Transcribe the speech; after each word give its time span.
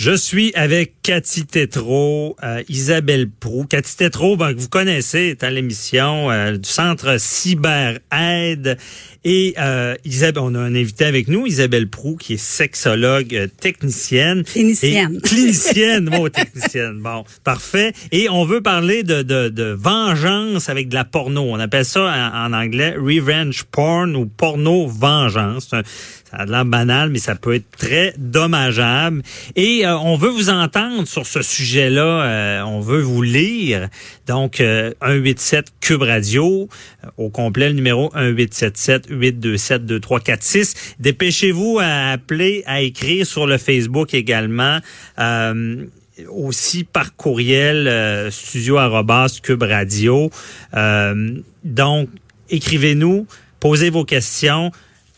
Je 0.00 0.16
suis 0.16 0.50
avec 0.54 0.94
Cathy 1.02 1.44
Tétrault, 1.44 2.34
euh, 2.42 2.62
Isabelle 2.70 3.28
Prou. 3.28 3.66
Cathy 3.66 3.98
Tétrault, 3.98 4.38
ben, 4.38 4.54
que 4.54 4.58
vous 4.58 4.70
connaissez, 4.70 5.24
est 5.24 5.44
à 5.44 5.50
l'émission 5.50 6.30
euh, 6.30 6.56
du 6.56 6.66
Centre 6.66 7.20
Cyber 7.20 7.98
Aide. 8.10 8.78
Et 9.24 9.52
euh, 9.58 9.94
Isabelle, 10.06 10.42
on 10.42 10.54
a 10.54 10.58
un 10.58 10.74
invité 10.74 11.04
avec 11.04 11.28
nous, 11.28 11.46
Isabelle 11.46 11.86
Prou, 11.86 12.16
qui 12.16 12.32
est 12.32 12.42
sexologue 12.42 13.34
euh, 13.34 13.46
technicienne. 13.46 14.42
Clinicienne. 14.44 15.16
Et, 15.16 15.20
clinicienne, 15.20 16.06
bon, 16.06 16.30
technicienne. 16.30 17.00
Bon, 17.00 17.24
parfait. 17.44 17.92
Et 18.10 18.30
on 18.30 18.46
veut 18.46 18.62
parler 18.62 19.02
de, 19.02 19.20
de, 19.20 19.50
de 19.50 19.76
vengeance 19.78 20.70
avec 20.70 20.88
de 20.88 20.94
la 20.94 21.04
porno. 21.04 21.42
On 21.42 21.60
appelle 21.60 21.84
ça 21.84 22.04
en, 22.34 22.54
en 22.54 22.58
anglais 22.58 22.94
revenge 22.96 23.64
porn 23.64 24.16
ou 24.16 24.24
porno 24.24 24.86
vengeance. 24.86 25.72
Ça 26.30 26.36
a 26.36 26.46
l'air 26.46 26.64
banal, 26.64 27.10
mais 27.10 27.18
ça 27.18 27.34
peut 27.34 27.54
être 27.54 27.70
très 27.76 28.14
dommageable. 28.16 29.22
Et 29.56 29.84
euh, 29.84 29.98
on 29.98 30.16
veut 30.16 30.28
vous 30.28 30.48
entendre 30.48 31.08
sur 31.08 31.26
ce 31.26 31.42
sujet-là. 31.42 32.02
Euh, 32.02 32.62
on 32.62 32.80
veut 32.80 33.00
vous 33.00 33.22
lire. 33.22 33.88
Donc, 34.28 34.60
euh, 34.60 34.92
187 35.02 35.72
Cube 35.80 36.02
Radio. 36.02 36.68
euh, 37.04 37.08
au 37.16 37.30
complet, 37.30 37.68
le 37.68 37.74
numéro 37.74 38.12
1877 38.14 39.06
827 39.10 39.86
2346. 39.86 40.94
Dépêchez-vous 41.00 41.78
à 41.80 42.10
appeler, 42.12 42.62
à 42.66 42.80
écrire 42.80 43.26
sur 43.26 43.46
le 43.46 43.58
Facebook 43.58 44.14
également. 44.14 44.78
Aussi 46.28 46.84
par 46.84 47.16
courriel 47.16 47.88
euh, 47.88 48.30
studio 48.30 48.76
cube 49.42 49.62
radio. 49.62 50.30
Donc, 51.64 52.08
écrivez-nous, 52.50 53.26
posez 53.58 53.90
vos 53.90 54.04
questions 54.04 54.70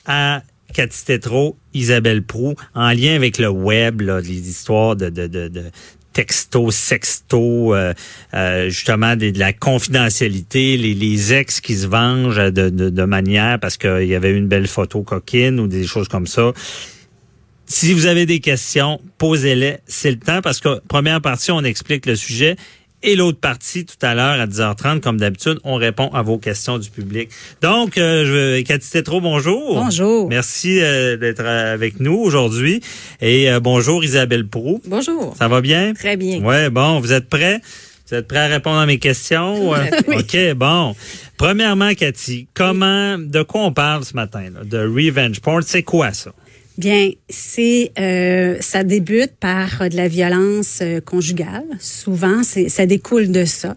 à 0.06 0.42
Cathy 0.72 1.04
Tétrault, 1.04 1.56
Isabelle 1.74 2.22
Prou, 2.22 2.54
en 2.74 2.90
lien 2.90 3.14
avec 3.14 3.38
le 3.38 3.48
web, 3.48 4.00
là, 4.00 4.20
les 4.20 4.48
histoires 4.48 4.96
de, 4.96 5.08
de, 5.08 5.26
de, 5.26 5.48
de 5.48 5.64
texto, 6.12 6.70
sexto, 6.70 7.74
euh, 7.74 7.94
euh, 8.34 8.68
justement 8.68 9.16
de, 9.16 9.32
la 9.36 9.52
confidentialité, 9.52 10.76
les, 10.76 10.94
les 10.94 11.32
ex 11.32 11.60
qui 11.60 11.74
se 11.74 11.86
vengent 11.86 12.52
de, 12.52 12.68
de, 12.68 12.90
de 12.90 13.04
manière 13.04 13.58
parce 13.58 13.76
qu'il 13.76 14.06
y 14.06 14.14
avait 14.14 14.32
une 14.32 14.48
belle 14.48 14.66
photo 14.66 15.02
coquine 15.02 15.58
ou 15.60 15.66
des 15.66 15.84
choses 15.84 16.08
comme 16.08 16.26
ça. 16.26 16.52
Si 17.66 17.94
vous 17.94 18.06
avez 18.06 18.26
des 18.26 18.40
questions, 18.40 19.00
posez-les. 19.16 19.78
C'est 19.86 20.10
le 20.10 20.18
temps 20.18 20.42
parce 20.42 20.60
que 20.60 20.80
première 20.88 21.22
partie, 21.22 21.52
on 21.52 21.64
explique 21.64 22.04
le 22.04 22.16
sujet. 22.16 22.56
Et 23.04 23.16
l'autre 23.16 23.40
partie, 23.40 23.84
tout 23.84 23.96
à 24.02 24.14
l'heure, 24.14 24.40
à 24.40 24.46
10h30, 24.46 25.00
comme 25.00 25.18
d'habitude, 25.18 25.58
on 25.64 25.74
répond 25.74 26.08
à 26.14 26.22
vos 26.22 26.38
questions 26.38 26.78
du 26.78 26.88
public. 26.88 27.30
Donc, 27.60 27.98
euh, 27.98 28.58
je, 28.58 28.62
Cathy 28.62 28.90
Tétrault, 28.90 29.20
bonjour. 29.20 29.74
Bonjour. 29.74 30.28
Merci 30.28 30.78
euh, 30.80 31.16
d'être 31.16 31.44
avec 31.44 31.98
nous 31.98 32.14
aujourd'hui. 32.14 32.80
Et 33.20 33.50
euh, 33.50 33.58
bonjour 33.58 34.04
Isabelle 34.04 34.46
Prou. 34.46 34.80
Bonjour. 34.86 35.34
Ça 35.36 35.48
va 35.48 35.60
bien? 35.60 35.94
Très 35.94 36.16
bien. 36.16 36.40
Ouais, 36.42 36.70
bon, 36.70 37.00
vous 37.00 37.12
êtes 37.12 37.28
prêts? 37.28 37.60
Vous 38.08 38.14
êtes 38.14 38.28
prêts 38.28 38.38
à 38.38 38.46
répondre 38.46 38.78
à 38.78 38.86
mes 38.86 38.98
questions? 38.98 39.74
Euh, 39.74 39.78
Oui. 40.06 40.16
OK, 40.20 40.54
bon. 40.54 40.94
Premièrement, 41.36 41.94
Cathy, 41.94 42.46
comment, 42.54 43.18
de 43.18 43.42
quoi 43.42 43.62
on 43.62 43.72
parle 43.72 44.04
ce 44.04 44.14
matin? 44.14 44.44
Là? 44.54 44.60
De 44.64 44.78
revenge 44.78 45.40
porn, 45.40 45.62
c'est 45.66 45.82
quoi 45.82 46.12
ça? 46.12 46.32
Bien, 46.78 47.10
c'est 47.28 47.92
euh, 47.98 48.56
ça 48.60 48.82
débute 48.82 49.32
par 49.38 49.82
euh, 49.82 49.88
de 49.88 49.96
la 49.96 50.08
violence 50.08 50.78
euh, 50.80 51.00
conjugale. 51.00 51.64
Souvent, 51.78 52.42
c'est 52.42 52.68
ça 52.68 52.86
découle 52.86 53.30
de 53.30 53.44
ça. 53.44 53.76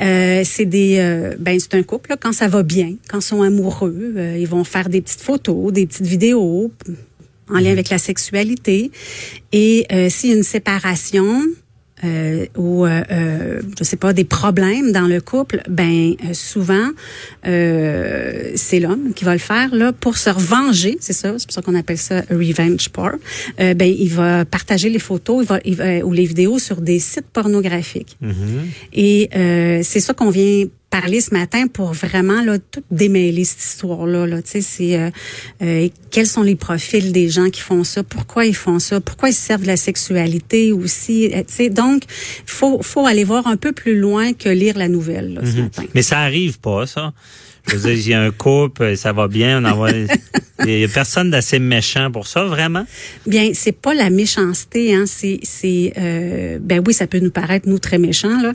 Euh, 0.00 0.42
c'est 0.44 0.66
des 0.66 0.98
euh, 0.98 1.34
ben 1.38 1.58
c'est 1.58 1.74
un 1.74 1.82
couple 1.82 2.10
là, 2.10 2.16
quand 2.20 2.32
ça 2.32 2.48
va 2.48 2.62
bien, 2.62 2.94
quand 3.08 3.20
ils 3.20 3.24
sont 3.24 3.42
amoureux, 3.42 4.14
euh, 4.16 4.36
ils 4.38 4.46
vont 4.46 4.64
faire 4.64 4.88
des 4.88 5.00
petites 5.00 5.22
photos, 5.22 5.72
des 5.72 5.86
petites 5.86 6.06
vidéos 6.06 6.70
en 7.48 7.58
lien 7.58 7.70
avec 7.70 7.88
la 7.90 7.98
sexualité. 7.98 8.90
Et 9.52 9.86
euh, 9.92 10.08
s'il 10.10 10.30
y 10.30 10.32
a 10.34 10.36
une 10.36 10.42
séparation, 10.42 11.42
euh, 12.04 12.44
ou 12.56 12.84
euh, 12.84 13.02
euh, 13.10 13.62
je 13.78 13.84
sais 13.84 13.96
pas 13.96 14.12
des 14.12 14.24
problèmes 14.24 14.92
dans 14.92 15.06
le 15.06 15.20
couple, 15.20 15.62
ben 15.68 16.14
euh, 16.24 16.34
souvent 16.34 16.90
euh, 17.46 18.52
c'est 18.54 18.80
l'homme 18.80 19.12
qui 19.14 19.24
va 19.24 19.32
le 19.32 19.38
faire 19.38 19.74
là 19.74 19.92
pour 19.92 20.16
se 20.18 20.30
revenger, 20.30 20.96
c'est 21.00 21.12
ça, 21.12 21.34
c'est 21.38 21.46
pour 21.46 21.54
ça 21.54 21.62
qu'on 21.62 21.74
appelle 21.74 21.98
ça 21.98 22.22
revenge 22.30 22.88
porn. 22.90 23.18
Euh, 23.60 23.74
ben 23.74 23.86
il 23.98 24.08
va 24.10 24.44
partager 24.44 24.90
les 24.90 24.98
photos, 24.98 25.42
il 25.44 25.46
va, 25.46 25.60
il 25.64 25.74
va- 25.76 26.04
ou 26.04 26.12
les 26.12 26.26
vidéos 26.26 26.58
sur 26.58 26.80
des 26.80 26.98
sites 26.98 27.28
pornographiques. 27.32 28.18
Et 28.92 29.28
euh, 29.34 29.80
c'est 29.82 30.00
ça 30.00 30.12
qu'on 30.14 30.30
vient 30.30 30.64
parler 30.90 31.20
ce 31.20 31.34
matin 31.34 31.66
pour 31.66 31.92
vraiment 31.92 32.42
là 32.42 32.58
tout 32.58 32.82
démêler 32.90 33.44
cette 33.44 33.62
histoire 33.62 34.06
là. 34.06 34.40
Tu 34.42 34.48
sais 34.48 34.60
c'est 34.60 34.98
euh, 34.98 35.10
euh, 35.62 35.88
quels 36.10 36.26
sont 36.26 36.42
les 36.42 36.56
profils 36.56 37.12
des 37.12 37.28
gens 37.28 37.50
qui 37.50 37.60
font 37.60 37.84
ça? 37.84 38.02
Pourquoi 38.02 38.46
ils 38.46 38.54
font 38.54 38.78
ça? 38.78 39.00
Pourquoi 39.00 39.30
ils 39.30 39.34
se 39.34 39.40
servent 39.40 39.62
de 39.62 39.66
la 39.66 39.76
sexualité 39.76 40.72
aussi? 40.72 41.32
Euh, 41.34 41.42
tu 41.46 41.54
sais 41.54 41.70
donc 41.70 42.02
faut 42.46 42.82
faut 42.82 43.06
aller 43.06 43.24
voir 43.24 43.46
un 43.46 43.56
peu 43.56 43.72
plus 43.72 43.98
loin 43.98 44.32
que 44.32 44.48
lire 44.48 44.78
la 44.78 44.88
nouvelle 44.88 45.34
là, 45.34 45.40
ce 45.44 45.60
matin. 45.60 45.84
Mais 45.94 46.02
ça 46.02 46.20
arrive 46.20 46.58
pas, 46.60 46.86
ça. 46.86 47.12
Je 47.68 47.76
veux 47.76 47.90
dire, 47.90 48.06
il 48.06 48.08
y 48.08 48.14
a 48.14 48.22
un 48.22 48.30
couple, 48.30 48.96
ça 48.96 49.12
va 49.12 49.26
bien, 49.26 49.60
on 49.60 49.64
envoie... 49.64 49.90
Il 50.64 50.78
y 50.78 50.84
a 50.84 50.88
personne 50.88 51.30
d'assez 51.30 51.58
méchant 51.58 52.10
pour 52.10 52.26
ça, 52.26 52.44
vraiment? 52.44 52.86
Bien, 53.26 53.50
c'est 53.52 53.72
pas 53.76 53.92
la 53.92 54.08
méchanceté, 54.08 54.94
hein. 54.94 55.04
C'est, 55.06 55.38
c'est, 55.42 55.92
euh, 55.98 56.58
ben 56.60 56.82
oui, 56.86 56.94
ça 56.94 57.06
peut 57.06 57.18
nous 57.18 57.30
paraître 57.30 57.68
nous 57.68 57.78
très 57.78 57.98
méchants 57.98 58.40
là, 58.40 58.52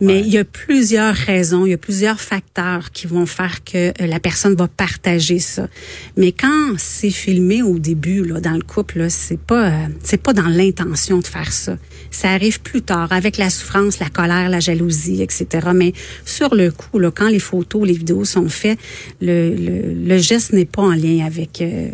mais 0.00 0.14
Ouais. 0.14 0.20
il 0.20 0.28
y 0.32 0.38
a 0.38 0.44
plusieurs 0.44 1.14
raisons, 1.14 1.66
il 1.66 1.70
y 1.70 1.74
a 1.74 1.78
plusieurs 1.78 2.20
facteurs 2.20 2.90
qui 2.92 3.06
vont 3.08 3.26
faire 3.26 3.64
que 3.64 3.88
euh, 3.88 4.06
la 4.06 4.20
personne 4.20 4.54
va 4.54 4.68
partager 4.68 5.38
ça. 5.40 5.68
Mais 6.16 6.30
quand 6.32 6.74
c'est 6.78 7.10
filmé 7.10 7.62
au 7.62 7.78
début 7.78 8.24
là, 8.24 8.40
dans 8.40 8.52
le 8.56 8.62
couple, 8.62 9.06
c'est 9.10 9.40
pas, 9.40 9.68
euh, 9.70 9.86
c'est 10.04 10.22
pas 10.22 10.32
dans 10.32 10.48
l'intention 10.48 11.18
de 11.18 11.26
faire 11.26 11.52
ça. 11.52 11.76
Ça 12.12 12.30
arrive 12.30 12.60
plus 12.60 12.82
tard 12.82 13.08
avec 13.12 13.38
la 13.38 13.50
souffrance, 13.50 13.98
la 13.98 14.08
colère, 14.08 14.48
la 14.50 14.60
jalousie, 14.60 15.22
etc. 15.22 15.46
Mais 15.74 15.92
sur 16.24 16.54
le 16.54 16.70
coup, 16.70 16.98
là, 16.98 17.10
quand 17.10 17.28
les 17.28 17.38
photos, 17.38 17.86
les 17.86 17.94
vidéos 17.94 18.24
sont 18.24 18.48
faites, 18.48 18.78
le, 19.20 19.54
le, 19.54 19.94
le 20.08 20.18
geste 20.18 20.52
n'est 20.52 20.64
pas 20.64 20.82
en 20.82 20.92
lien 20.94 21.24
avec 21.24 21.39
euh, 21.60 21.90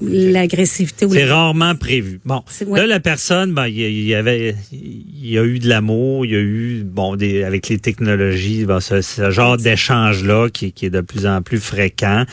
l'agressivité 0.00 1.06
C'est 1.08 1.26
la- 1.26 1.34
rarement 1.34 1.74
prévu. 1.74 2.20
Bon, 2.24 2.42
ouais. 2.66 2.80
là, 2.80 2.86
la 2.86 3.00
personne, 3.00 3.52
ben, 3.52 3.66
il 3.66 4.04
y 4.04 4.14
avait, 4.14 4.54
il 4.72 5.28
y 5.28 5.38
a 5.38 5.44
eu 5.44 5.58
de 5.58 5.68
l'amour, 5.68 6.24
il 6.24 6.32
y 6.32 6.36
a 6.36 6.40
eu, 6.40 6.82
bon, 6.84 7.16
des, 7.16 7.44
avec 7.44 7.68
les 7.68 7.78
technologies, 7.78 8.64
ben, 8.64 8.80
ce, 8.80 9.02
ce 9.02 9.30
genre 9.30 9.56
d'échange-là 9.58 10.48
qui, 10.50 10.72
qui 10.72 10.86
est 10.86 10.90
de 10.90 11.00
plus 11.02 11.26
en 11.26 11.42
plus 11.42 11.60
fréquent. 11.60 12.24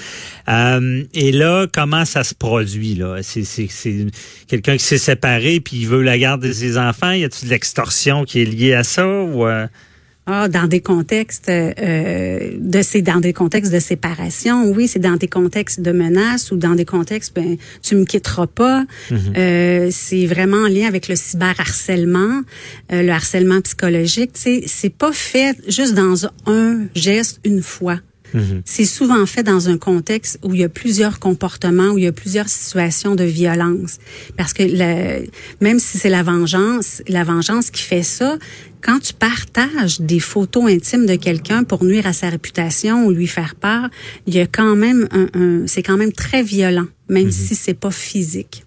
Euh, 0.47 1.03
et 1.13 1.31
là, 1.31 1.67
comment 1.72 2.06
ça 2.06 2.23
se 2.23 2.34
produit, 2.34 2.96
là? 2.96 3.17
C'est, 3.22 3.44
quelqu'un 4.47 4.78
qui 4.78 4.84
s'est 4.84 4.97
séparé 4.97 5.59
puis 5.59 5.78
il 5.78 5.88
veut 5.88 6.01
la 6.01 6.17
garde 6.17 6.41
de 6.41 6.51
ses 6.51 6.78
enfants. 6.78 7.11
Y 7.11 7.25
a-t-il 7.25 7.46
de 7.46 7.53
l'extorsion 7.53 8.23
qui 8.23 8.41
est 8.41 8.46
liée 8.46 8.73
à 8.73 8.84
ça 8.84 9.06
ou, 9.06 9.46
euh, 9.46 9.67
Ah, 10.31 10.47
dans 10.47 10.67
des 10.67 10.79
contextes 10.79 11.50
euh, 11.50 12.51
de 12.59 12.81
ces 12.84 13.01
dans 13.01 13.19
des 13.19 13.34
contextes 13.34 13.73
de 13.73 13.79
séparation, 13.79 14.69
oui, 14.75 14.88
c'est 14.88 15.00
dans 15.00 15.16
des 15.16 15.28
contextes 15.28 15.81
de 15.81 15.91
menaces 15.91 16.51
ou 16.51 16.56
dans 16.56 16.75
des 16.75 16.85
contextes 16.85 17.34
ben 17.35 17.57
tu 17.81 17.95
me 17.95 18.06
quitteras 18.06 18.45
pas. 18.45 18.85
Euh, 19.35 19.90
c'est 19.91 20.28
vraiment 20.28 20.57
en 20.66 20.67
lien 20.67 20.88
avec 20.88 21.07
le 21.07 21.16
cyberharcèlement, 21.16 22.41
euh, 22.91 23.01
le 23.01 23.09
harcèlement 23.12 23.59
psychologique. 23.62 24.34
Tu 24.34 24.41
sais, 24.41 24.63
c'est 24.67 24.94
pas 24.94 25.12
fait 25.12 25.57
juste 25.67 25.95
dans 25.95 26.25
un 26.46 26.85
geste 26.96 27.40
une 27.44 27.61
fois. 27.61 28.00
C'est 28.63 28.85
souvent 28.85 29.25
fait 29.25 29.41
dans 29.41 29.69
un 29.69 29.79
contexte 29.79 30.38
où 30.44 30.53
il 30.53 30.59
y 30.61 30.63
a 30.63 30.69
plusieurs 30.69 31.17
comportements, 31.17 31.88
où 31.94 31.97
il 31.97 32.03
y 32.03 32.07
a 32.07 32.11
plusieurs 32.11 32.47
situations 32.47 33.16
de 33.16 33.23
violence. 33.23 33.97
Parce 34.38 34.53
que 34.53 34.61
le- 34.61 35.25
même 35.61 35.79
si 35.79 35.97
c'est 35.97 36.09
la 36.11 36.22
vengeance, 36.22 37.01
la 37.07 37.23
vengeance 37.23 37.72
qui 37.72 37.81
fait 37.81 38.03
ça, 38.03 38.38
quand 38.81 39.00
tu 39.00 39.13
partages 39.13 40.00
des 40.01 40.20
photos 40.20 40.66
intimes 40.72 41.05
de 41.05 41.16
quelqu'un 41.16 41.64
pour 41.64 41.84
nuire 41.84 42.08
à 42.08 42.14
sa 42.14 42.29
réputation 42.29 43.05
ou 43.05 43.11
lui 43.11 43.28
faire 43.28 43.55
peur, 43.55 43.90
il 44.28 44.35
y 44.35 44.40
a 44.40 44.47
quand 44.47 44.76
même 44.76 45.08
un, 45.11 45.28
un- 45.34 45.67
c'est 45.67 45.84
quand 45.84 45.97
même 45.97 46.11
très 46.11 46.43
violent, 46.43 46.87
même 47.09 47.31
si 47.31 47.55
c'est 47.55 47.73
pas 47.73 47.91
physique. 47.91 48.66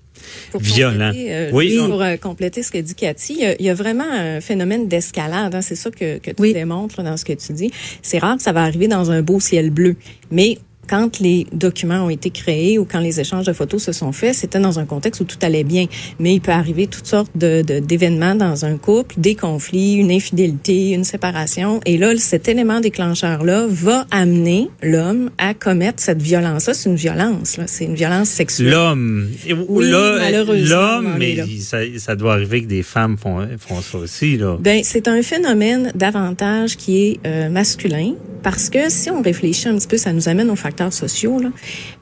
Pour 0.53 0.61
Violent. 0.61 1.07
compléter, 1.09 1.35
euh, 1.35 1.51
Oui. 1.53 1.77
Pour 1.79 2.01
euh, 2.03 2.17
compléter 2.17 2.63
ce 2.63 2.71
que 2.71 2.79
dit 2.79 2.95
Cathy, 2.95 3.35
il 3.35 3.41
y 3.41 3.45
a, 3.47 3.57
il 3.59 3.67
y 3.67 3.71
a 3.71 3.75
vraiment 3.75 4.05
un 4.09 4.41
phénomène 4.41 4.87
d'escalade. 4.89 5.55
hein. 5.55 5.63
c'est 5.63 5.75
ça 5.75 5.91
que, 5.91 6.19
que 6.19 6.31
tu 6.31 6.37
Oui. 6.41 6.53
démontres 6.55 7.03
là, 7.03 7.11
dans 7.11 7.17
ce 7.17 7.25
que 7.25 7.33
tu 7.33 7.53
dis. 7.53 7.71
C'est 8.03 8.19
rare 8.19 8.37
que 8.37 8.43
ça 8.43 8.53
va 8.53 8.63
arriver 8.63 8.87
dans 8.89 9.11
un 9.11 9.21
beau 9.21 9.41
ciel 9.41 9.71
bleu, 9.71 9.97
mais 10.31 10.59
quand 10.89 11.21
les 11.21 11.47
documents 11.53 12.05
ont 12.07 12.11
été 12.11 12.31
créés 12.31 12.79
ou 12.79 12.85
quand 12.85 13.01
les 13.01 13.21
échanges 13.21 13.47
de 13.47 13.53
photos 13.53 13.83
se 13.83 13.93
sont 13.93 14.13
faits, 14.13 14.35
c'était 14.35 14.59
dans 14.61 14.79
un 14.79 14.85
contexte 14.85 15.21
où 15.21 15.25
tout 15.25 15.37
allait 15.43 15.65
bien. 15.65 15.87
Mais 16.19 16.35
il 16.35 16.41
peut 16.41 16.53
arriver 16.53 16.87
toutes 16.87 17.07
sortes 17.07 17.31
de, 17.35 17.63
de- 17.63 17.79
d'événements 17.79 18.35
dans 18.35 18.65
un 18.65 18.77
couple, 18.77 19.15
des 19.19 19.35
conflits, 19.35 19.95
une 19.95 20.11
infidélité, 20.11 20.91
une 20.91 21.05
séparation. 21.05 21.81
Et 21.87 21.97
là, 21.99 22.13
cet 22.19 22.49
élément 22.49 22.81
déclencheur-là 22.81 23.67
va 23.69 24.07
amener 24.11 24.69
l'homme 24.83 25.31
à 25.39 25.55
commettre 25.55 26.03
cette 26.03 26.21
violence-là. 26.21 26.75
C'est 26.75 26.89
une 26.91 26.97
violence, 26.97 27.57
là. 27.57 27.65
C'est 27.67 27.85
une 27.85 27.95
violence 27.95 28.29
sexuelle. 28.29 28.71
L'homme. 28.71 29.29
Oui, 29.69 29.89
L'homme, 29.89 31.15
mais 31.19 31.37
ça, 31.61 31.79
ça 31.99 32.17
doit 32.17 32.35
arriver 32.35 32.63
que 32.63 32.67
des 32.69 32.83
femmes 32.83 33.17
font, 33.17 33.47
font 33.59 33.81
ça 33.81 33.99
aussi, 33.99 34.37
là. 34.37 34.57
Ben, 34.61 34.81
c'est 34.85 35.09
un 35.09 35.23
phénomène 35.23 35.93
davantage 35.95 36.77
qui 36.77 36.99
est 37.07 37.21
euh, 37.27 37.49
masculin 37.49 38.15
parce 38.43 38.71
que 38.71 38.91
si 38.91 39.11
on 39.11 39.23
réfléchit 39.23 39.69
un 39.69 39.77
petit 39.77 39.87
peu, 39.87 39.97
ça 39.97 40.13
nous 40.13 40.29
amène 40.29 40.51
aux 40.51 40.57
facteurs 40.57 40.93
sociaux. 40.93 41.41
Là. 41.41 41.51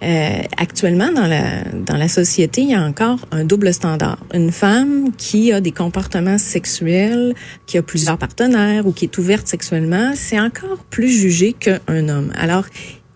Euh, 0.03 0.43
actuellement, 0.57 1.13
dans 1.13 1.27
la 1.27 1.65
dans 1.87 1.97
la 1.97 2.09
société, 2.09 2.63
il 2.63 2.71
y 2.71 2.75
a 2.75 2.83
encore 2.83 3.27
un 3.31 3.45
double 3.45 3.73
standard. 3.73 4.19
Une 4.33 4.53
femme 4.53 5.13
qui 5.17 5.53
a 5.53 5.61
des 5.61 5.73
comportements 5.73 6.39
sexuels, 6.39 7.35
qui 7.67 7.79
a 7.79 7.83
plusieurs 7.83 8.19
partenaires 8.19 8.87
ou 8.87 8.93
qui 8.93 9.05
est 9.05 9.19
ouverte 9.19 9.47
sexuellement, 9.47 10.13
c'est 10.15 10.41
encore 10.41 10.85
plus 10.91 11.11
jugé 11.11 11.53
qu'un 11.53 12.09
homme. 12.09 12.33
Alors, 12.39 12.65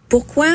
pourquoi 0.09 0.47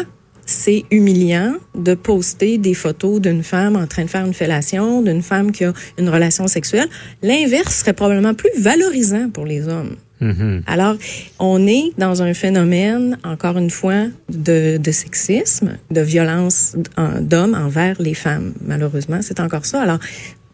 c'est 0.46 0.86
humiliant 0.90 1.54
de 1.76 1.94
poster 1.94 2.58
des 2.58 2.74
photos 2.74 3.22
d'une 3.22 3.44
femme 3.44 3.76
en 3.76 3.86
train 3.86 4.04
de 4.04 4.10
faire 4.10 4.26
une 4.26 4.34
fellation, 4.34 5.02
d'une 5.02 5.22
femme 5.22 5.52
qui 5.52 5.64
a 5.66 5.74
une 5.98 6.10
relation 6.10 6.48
sexuelle? 6.48 6.90
L'inverse 7.22 7.80
serait 7.80 7.94
probablement 7.94 8.34
plus 8.34 8.52
valorisant 8.58 9.30
pour 9.30 9.46
les 9.46 9.68
hommes. 9.68 9.96
Mhm. 10.22 10.64
Alors, 10.68 10.96
on 11.40 11.66
est 11.68 11.92
dans 11.98 12.22
un 12.22 12.34
phénomène, 12.34 13.18
encore 13.24 13.58
une 13.58 13.70
fois, 13.70 14.06
de, 14.34 14.78
de 14.78 14.92
sexisme, 14.92 15.78
de 15.92 16.02
violence 16.02 16.76
en- 16.98 17.22
d'hommes 17.22 17.56
envers 17.56 18.02
les 18.02 18.14
femmes. 18.14 18.54
Malheureusement, 18.66 19.20
c'est 19.22 19.40
encore 19.40 19.66
ça. 19.66 19.82
Alors, 19.82 20.00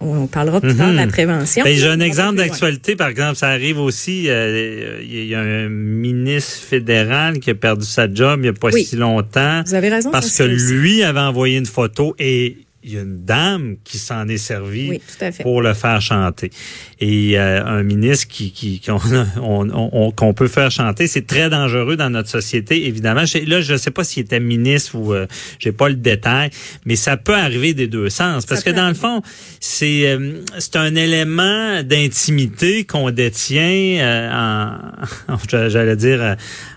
on 0.02 0.28
parlera 0.28 0.60
plus 0.62 0.76
tard 0.76 0.92
de 0.92 0.98
la 0.98 1.08
prévention. 1.08 1.64
Ben, 1.64 1.76
j'ai 1.76 1.88
un 1.88 2.02
exemple 2.02 2.36
d'actualité, 2.36 2.96
par 2.98 3.08
exemple, 3.08 3.38
ça 3.38 3.48
arrive 3.48 3.80
aussi, 3.80 4.26
euh, 4.28 5.00
il 5.02 5.26
y 5.26 5.34
a 5.34 5.40
un 5.40 5.70
ministre 5.70 6.60
fédéral 6.68 7.40
qui 7.40 7.50
a 7.50 7.56
perdu 7.56 7.86
sa 7.86 8.14
job 8.14 8.40
il 8.40 8.44
n'y 8.44 8.48
a 8.50 8.54
pas 8.54 8.70
Oui. 8.74 8.84
si 8.84 8.98
longtemps. 8.98 9.64
Vous 9.66 9.74
avez 9.74 9.90
raison. 9.90 10.12
Parce 10.12 10.38
que 10.38 10.44
lui 10.44 11.02
avait 11.02 11.22
envoyé 11.22 11.58
une 11.58 11.66
photo 11.66 12.14
et 12.20 12.58
il 12.86 12.94
y 12.94 12.98
a 12.98 13.02
une 13.02 13.26
dame 13.26 13.78
qui 13.84 13.98
s'en 13.98 14.28
est 14.28 14.38
servie 14.38 14.90
Oui, 14.92 15.00
tout 15.00 15.26
à 15.26 15.32
fait. 15.32 15.42
pour 15.44 15.62
le 15.64 15.74
faire 15.74 16.00
chanter. 16.02 16.52
Et 17.00 17.38
euh, 17.40 17.66
un 17.66 17.82
ministre 17.84 18.28
qui 18.28 18.52
qui 18.52 18.80
qu'on 18.80 19.00
on, 19.42 19.70
on- 19.92 20.12
qu'on 20.12 20.34
peut 20.36 20.48
faire 20.48 20.70
chanter, 20.70 21.08
c'est 21.08 21.26
très 21.26 21.50
dangereux 21.50 21.96
dans 21.98 22.10
notre 22.12 22.30
société, 22.30 22.86
évidemment. 22.88 23.26
Je- 23.26 23.40
Là, 23.50 23.60
je 23.62 23.76
sais 23.76 23.92
pas 23.92 24.04
s'il 24.04 24.24
était 24.24 24.40
ministre 24.40 24.96
ou 24.96 25.14
euh, 25.14 25.26
j'ai 25.60 25.72
pas 25.72 25.90
le 25.90 25.96
détail, 25.96 26.52
mais 26.86 26.96
ça 26.96 27.18
peut 27.18 27.36
arriver 27.36 27.74
des 27.74 27.88
deux 27.88 28.10
sens. 28.10 28.46
Parce 28.46 28.62
Ça 28.62 28.72
que 28.72 28.76
dans 28.76 28.88
le 28.88 28.94
fond, 28.94 29.22
c'est 29.60 30.08
euh, 30.08 30.42
c'est 30.60 30.76
un 30.76 30.94
élément 30.96 31.82
d'intimité 31.84 32.84
qu'on 32.86 33.10
détient 33.12 34.00
euh, 34.02 34.76
en, 35.28 35.38
j'allais 35.70 35.96
dire 35.96 36.22
euh, 36.22 36.36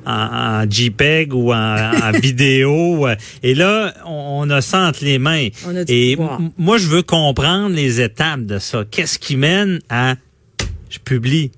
en, 0.08 0.62
en 0.64 0.70
JPEG 0.70 1.34
ou 1.34 1.52
en, 1.52 1.56
en 1.56 2.10
vidéo. 2.20 3.06
euh, 3.06 3.14
Et 3.42 3.54
là, 3.54 3.94
on, 4.06 4.42
on 4.48 4.50
a 4.50 4.60
ça 4.60 4.88
entre 4.88 5.04
les 5.04 5.18
mains. 5.18 5.48
On 5.66 5.76
a 5.76 5.84
du 5.84 5.92
Et 5.92 6.16
moi, 6.56 6.78
je 6.78 6.86
veux 6.88 7.02
comprendre 7.02 7.74
les 7.74 8.00
étapes 8.00 8.44
de 8.46 8.58
ça. 8.58 8.84
Qu'est-ce 8.90 9.18
qui 9.18 9.36
mène 9.36 9.80
à 9.88 10.14
je 10.90 10.98
publie? 10.98 11.50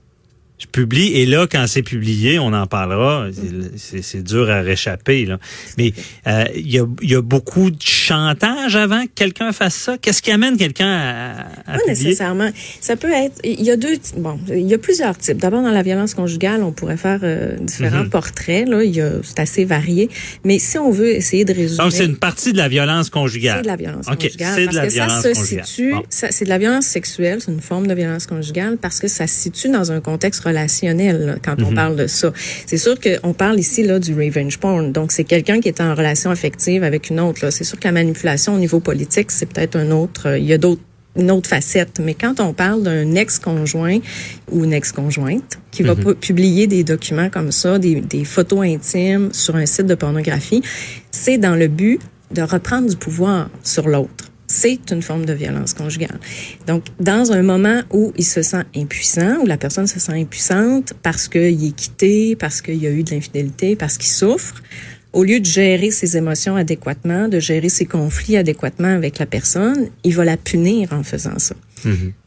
Je 0.60 0.66
publie 0.66 1.12
et 1.14 1.24
là, 1.26 1.46
quand 1.50 1.64
c'est 1.66 1.82
publié, 1.82 2.38
on 2.38 2.52
en 2.52 2.66
parlera. 2.66 3.26
C'est- 3.76 4.22
dur 4.22 4.50
à 4.50 4.60
réchapper. 4.60 5.24
Là. 5.24 5.38
Mais 5.78 5.92
euh, 6.26 6.44
il 6.54 6.70
y, 6.70 6.78
a, 6.78 6.84
y 7.00 7.14
a 7.14 7.22
beaucoup 7.22 7.70
de 7.70 7.80
chantage 7.80 8.76
avant 8.76 9.04
que 9.04 9.10
quelqu'un 9.14 9.52
fasse 9.52 9.74
ça. 9.74 9.96
Qu'est-ce 9.98 10.20
qui 10.20 10.30
amène 10.30 10.56
quelqu'un 10.58 10.86
à, 10.90 11.30
à 11.30 11.72
Pas 11.72 11.78
publier? 11.78 11.86
nécessairement. 12.04 12.50
Ça 12.80 12.96
peut 12.96 13.10
être. 13.10 13.40
Il 13.42 13.62
y 13.62 13.70
a 13.70 13.76
deux. 13.76 13.96
Bon, 14.18 14.38
il 14.48 14.66
y 14.68 14.74
a 14.74 14.78
plusieurs 14.78 15.16
types. 15.16 15.38
D'abord, 15.38 15.62
dans 15.62 15.70
la 15.70 15.82
violence 15.82 16.12
conjugale, 16.14 16.62
on 16.62 16.72
pourrait 16.72 16.98
faire 16.98 17.20
euh, 17.22 17.56
différents 17.60 18.04
Mhm. 18.04 18.10
portraits. 18.10 18.68
Là, 18.68 18.84
il 18.84 18.94
y 18.94 19.00
a, 19.00 19.12
c'est 19.22 19.40
assez 19.40 19.64
varié. 19.64 20.10
Mais 20.44 20.58
si 20.58 20.76
on 20.76 20.90
veut 20.90 21.08
essayer 21.14 21.44
de 21.46 21.54
résumer. 21.54 21.78
Donc, 21.82 21.92
c'est 21.92 22.04
une 22.04 22.16
partie 22.18 22.52
de 22.52 22.58
la 22.58 22.68
violence 22.68 23.08
conjugale. 23.08 23.56
C'est 23.58 23.62
de 23.62 23.66
la 23.68 23.76
violence 23.76 24.06
OK, 24.08 24.16
conjugale. 24.24 24.52
c'est 24.54 24.66
de 24.66 24.74
la 24.74 24.86
que 24.86 24.92
violence 24.92 25.22
ça 25.22 25.34
se 25.34 25.38
conjugale. 25.40 25.66
situe, 25.66 25.92
Bon. 25.92 26.02
c'est 26.10 26.44
de 26.44 26.48
la 26.50 26.58
violence 26.58 26.84
sexuelle, 26.86 27.38
c'est 27.40 27.50
une 27.52 27.60
forme 27.62 27.86
de 27.86 27.94
violence 27.94 28.26
conjugale 28.26 28.76
parce 28.76 29.00
que 29.00 29.08
ça 29.08 29.26
se 29.26 29.40
situe 29.40 29.68
dans 29.70 29.90
un 29.92 30.00
contexte 30.00 30.40
relationnel 30.50 31.16
là, 31.26 31.34
quand 31.44 31.58
Mhm. 31.58 31.66
on 31.68 31.74
parle 31.74 31.96
de 31.96 32.06
ça. 32.06 32.32
C'est 32.66 32.76
sûr 32.86 32.96
qu'on 33.00 33.32
parle 33.32 33.58
ici 33.58 33.82
là 33.82 33.98
du 33.98 34.12
revenge 34.14 34.58
porn. 34.58 34.92
Donc 34.92 35.12
c'est 35.12 35.24
quelqu'un 35.24 35.60
qui 35.60 35.68
est 35.68 35.80
en 35.80 35.94
relation 35.94 36.30
affective 36.30 36.82
avec 36.84 37.10
une 37.10 37.20
autre. 37.20 37.50
C'est 37.50 37.64
sûr 37.64 37.78
que 37.80 37.88
la 37.88 37.92
manipulation 37.92 38.54
au 38.54 38.58
niveau 38.58 38.80
politique, 38.80 39.30
c'est 39.30 39.46
peut-être 39.46 39.76
un 39.76 39.90
autre. 39.90 40.28
euh, 40.28 40.38
Il 40.38 40.44
y 40.44 40.52
a 40.52 40.58
d'autres 40.58 40.82
une 41.16 41.32
autre 41.32 41.48
facette. 41.48 41.98
Mais 42.00 42.14
quand 42.14 42.38
on 42.38 42.52
parle 42.52 42.84
d'un 42.84 43.16
ex-conjoint 43.16 43.98
ou 44.52 44.62
une 44.64 44.72
ex-conjointe 44.72 45.58
qui 45.72 45.82
va 45.82 45.96
pu- 45.96 46.14
publier 46.14 46.68
des 46.68 46.84
documents 46.84 47.30
comme 47.30 47.50
ça, 47.50 47.80
des, 47.80 47.96
des 48.00 48.24
photos 48.24 48.60
intimes 48.64 49.30
sur 49.32 49.56
un 49.56 49.66
site 49.66 49.86
de 49.86 49.96
pornographie, 49.96 50.62
c'est 51.10 51.36
dans 51.36 51.56
le 51.56 51.66
but 51.66 51.98
de 52.32 52.42
reprendre 52.42 52.88
du 52.88 52.94
pouvoir 52.96 53.50
sur 53.64 53.88
l'autre. 53.88 54.30
C'est 54.52 54.90
une 54.90 55.00
forme 55.00 55.26
de 55.26 55.32
violence 55.32 55.74
conjugale. 55.74 56.18
Donc, 56.66 56.82
dans 56.98 57.30
un 57.30 57.42
moment 57.42 57.82
où 57.92 58.12
il 58.16 58.24
se 58.24 58.42
sent 58.42 58.64
impuissant, 58.74 59.36
où 59.42 59.46
la 59.46 59.56
personne 59.56 59.86
se 59.86 60.00
sent 60.00 60.12
impuissante 60.12 60.92
parce 61.04 61.28
qu'il 61.28 61.64
est 61.64 61.76
quitté, 61.76 62.34
parce 62.34 62.60
qu'il 62.60 62.82
y 62.82 62.86
a 62.88 62.90
eu 62.90 63.04
de 63.04 63.12
l'infidélité, 63.12 63.76
parce 63.76 63.96
qu'il 63.96 64.08
souffre, 64.08 64.56
au 65.12 65.22
lieu 65.22 65.38
de 65.38 65.44
gérer 65.44 65.92
ses 65.92 66.16
émotions 66.16 66.56
adéquatement, 66.56 67.28
de 67.28 67.38
gérer 67.38 67.68
ses 67.68 67.86
conflits 67.86 68.36
adéquatement 68.36 68.92
avec 68.92 69.20
la 69.20 69.26
personne, 69.26 69.88
il 70.02 70.16
va 70.16 70.24
la 70.24 70.36
punir 70.36 70.92
en 70.92 71.04
faisant 71.04 71.38
ça. 71.38 71.54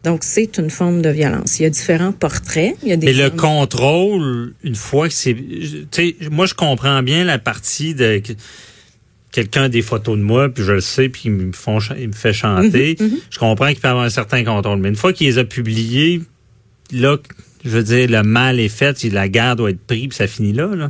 Donc, 0.06 0.24
c'est 0.24 0.58
une 0.58 0.70
forme 0.70 1.02
de 1.02 1.10
violence. 1.10 1.60
Il 1.60 1.64
y 1.64 1.66
a 1.66 1.70
différents 1.70 2.14
portraits. 2.14 2.78
Il 2.84 2.88
y 2.88 2.94
a 2.94 2.96
des 2.96 3.08
Et 3.08 3.14
le 3.14 3.32
contrôle, 3.32 4.54
une 4.64 4.76
fois 4.76 5.10
que 5.10 5.14
c'est... 5.14 5.36
Moi, 6.32 6.46
je 6.46 6.54
comprends 6.54 7.04
bien 7.04 7.26
la 7.26 7.38
partie 7.38 7.94
de... 7.94 8.22
que 9.34 9.42
Quelqu'un 9.42 9.64
a 9.64 9.70
des 9.70 9.82
photos 9.82 10.18
de 10.18 10.24
moi, 10.24 10.48
puis 10.50 10.64
je 10.64 10.74
le 10.74 10.82
sais, 10.82 11.10
puis 11.10 11.24
ils 11.26 11.32
me, 11.32 11.52
font, 11.52 11.80
ils 12.00 12.08
me 12.10 12.14
fait 12.14 12.34
chanter. 12.34 12.96
Mhm, 13.00 13.18
Je 13.32 13.40
comprends 13.40 13.68
qu'il 13.70 13.80
peut 13.80 13.88
avoir 13.88 14.06
un 14.06 14.10
certain 14.10 14.44
contrôle. 14.44 14.80
Mais 14.80 14.90
une 14.90 14.96
fois 14.96 15.12
qu'il 15.12 15.28
les 15.28 15.38
a 15.40 15.44
publiés, 15.44 16.22
là, 16.92 17.18
je 17.66 17.70
veux 17.70 17.84
dire, 17.84 18.10
le 18.10 18.22
mal 18.24 18.60
est 18.60 18.70
fait, 18.70 19.04
la 19.06 19.28
guerre 19.28 19.56
doit 19.56 19.72
être 19.72 19.82
prise, 19.86 20.08
puis 20.10 20.16
ça 20.18 20.28
finit 20.28 20.54
là. 20.54 20.68
là. 20.76 20.90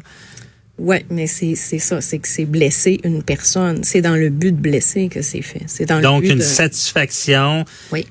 Ouais, 0.78 1.06
mais 1.10 1.28
c'est 1.28 1.56
ça, 1.56 2.02
c'est 2.02 2.18
que 2.20 2.28
c'est 2.28 2.46
blesser 2.46 3.00
une 3.04 3.24
personne. 3.24 3.84
C'est 3.84 4.02
dans 4.02 4.16
le 4.16 4.30
but 4.30 4.52
de 4.52 4.60
blesser 4.60 5.08
que 5.08 5.22
c'est 5.22 5.42
fait. 5.44 5.62
C'est 5.68 5.86
dans 5.86 6.02
Donc, 6.02 6.24
le 6.24 6.28
but 6.30 6.34
une 6.34 6.40
de... 6.40 6.44
satisfaction 6.44 7.64
Oui, 7.92 8.08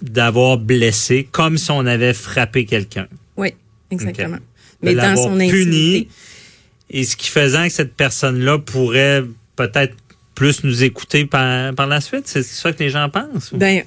d'avoir 0.00 0.56
blessé, 0.58 1.28
comme 1.30 1.58
si 1.58 1.70
on 1.70 1.84
avait 1.84 2.14
frappé 2.14 2.64
quelqu'un. 2.64 3.08
oui, 3.36 3.50
exactement. 3.90 4.38
Mais 4.82 4.94
dans 4.94 5.16
son 5.16 5.36
puni, 5.36 5.48
intimité. 5.48 6.08
et 6.90 7.04
ce 7.04 7.16
qui 7.16 7.28
faisait 7.28 7.66
que 7.68 7.72
cette 7.74 7.94
personne-là 7.94 8.58
pourrait 8.58 9.24
peut-être 9.56 9.94
plus 10.34 10.64
nous 10.64 10.84
écouter 10.84 11.24
par, 11.24 11.74
par 11.74 11.86
la 11.86 12.00
suite? 12.02 12.24
C'est 12.26 12.42
ça 12.42 12.70
que 12.72 12.78
les 12.82 12.90
gens 12.90 13.08
pensent? 13.08 13.54
Ben, 13.54 13.82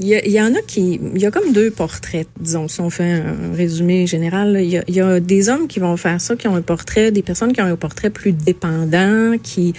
il 0.00 0.08
y, 0.08 0.40
en 0.40 0.52
a 0.54 0.60
qui, 0.66 1.00
il 1.14 1.22
y 1.22 1.24
a 1.26 1.30
comme 1.30 1.52
deux 1.52 1.70
portraits, 1.70 2.26
disons, 2.40 2.66
si 2.66 2.80
on 2.80 2.90
fait 2.90 3.12
un 3.22 3.54
résumé 3.54 4.06
général. 4.08 4.58
Il 4.60 4.68
y, 4.70 4.78
a, 4.78 4.82
il 4.88 4.94
y 4.96 5.00
a 5.00 5.20
des 5.20 5.48
hommes 5.48 5.68
qui 5.68 5.78
vont 5.78 5.96
faire 5.96 6.20
ça, 6.20 6.34
qui 6.34 6.48
ont 6.48 6.56
un 6.56 6.62
portrait, 6.62 7.12
des 7.12 7.22
personnes 7.22 7.52
qui 7.52 7.60
ont 7.62 7.66
un 7.66 7.76
portrait 7.76 8.10
plus 8.10 8.32
dépendant, 8.32 9.36
qui, 9.40 9.72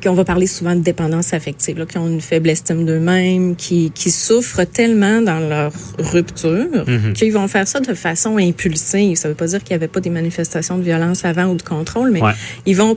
qui 0.00 0.08
on 0.08 0.14
va 0.14 0.24
parler 0.24 0.46
souvent 0.46 0.74
de 0.74 0.80
dépendance 0.80 1.34
affective, 1.34 1.78
là, 1.78 1.84
qui 1.84 1.98
ont 1.98 2.08
une 2.08 2.22
faible 2.22 2.48
estime 2.48 2.86
d'eux-mêmes, 2.86 3.54
qui, 3.54 3.90
qui 3.94 4.10
souffrent 4.10 4.64
tellement 4.64 5.20
dans 5.20 5.40
leur 5.40 5.72
rupture 5.98 6.86
qu'ils 7.14 7.34
vont 7.34 7.48
faire 7.48 7.68
ça 7.68 7.80
de 7.80 7.92
façon 7.92 8.38
impulsive. 8.38 9.18
Ça 9.18 9.28
veut 9.28 9.34
pas 9.34 9.46
dire 9.48 9.58
qu'il 9.62 9.72
y 9.72 9.74
avait 9.74 9.88
pas 9.88 10.00
des 10.00 10.08
manifestations 10.08 10.78
de 10.78 10.84
violence 10.84 11.26
avant 11.26 11.48
ou 11.48 11.56
de 11.56 11.62
contrôle, 11.62 12.12
mais 12.12 12.22
Ouais. 12.22 12.32
ils 12.64 12.76
vont 12.76 12.96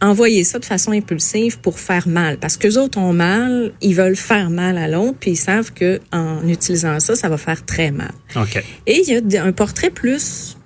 envoyer 0.00 0.44
ça 0.44 0.58
de 0.58 0.64
façon 0.64 0.92
impulsive 0.92 1.58
pour 1.60 1.78
faire 1.78 2.08
mal. 2.08 2.38
Parce 2.38 2.56
que 2.56 2.78
autres 2.78 2.98
ont 2.98 3.12
mal, 3.12 3.72
ils 3.80 3.94
veulent 3.94 4.16
faire 4.16 4.50
mal 4.50 4.76
à 4.78 4.88
l'autre, 4.88 5.16
puis 5.18 5.32
ils 5.32 5.36
savent 5.36 5.72
que 5.72 6.00
en 6.12 6.46
utilisant 6.48 7.00
ça, 7.00 7.16
ça 7.16 7.28
va 7.28 7.36
faire 7.36 7.64
très 7.64 7.90
mal. 7.90 8.12
OK. 8.36 8.62
Et 8.86 9.02
il 9.06 9.32
y 9.32 9.36
a 9.36 9.44
un 9.44 9.52
portrait 9.52 9.90
plus 9.90 10.56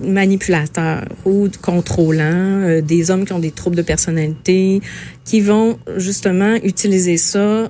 manipulateur 0.00 1.04
ou 1.24 1.48
contrôlant, 1.62 2.20
euh, 2.24 2.80
des 2.82 3.10
hommes 3.10 3.24
qui 3.24 3.32
ont 3.32 3.38
des 3.38 3.50
troubles 3.52 3.76
de 3.76 3.82
personnalité, 3.82 4.82
qui 5.24 5.40
vont 5.40 5.78
justement 5.96 6.56
utiliser 6.62 7.16
ça 7.16 7.68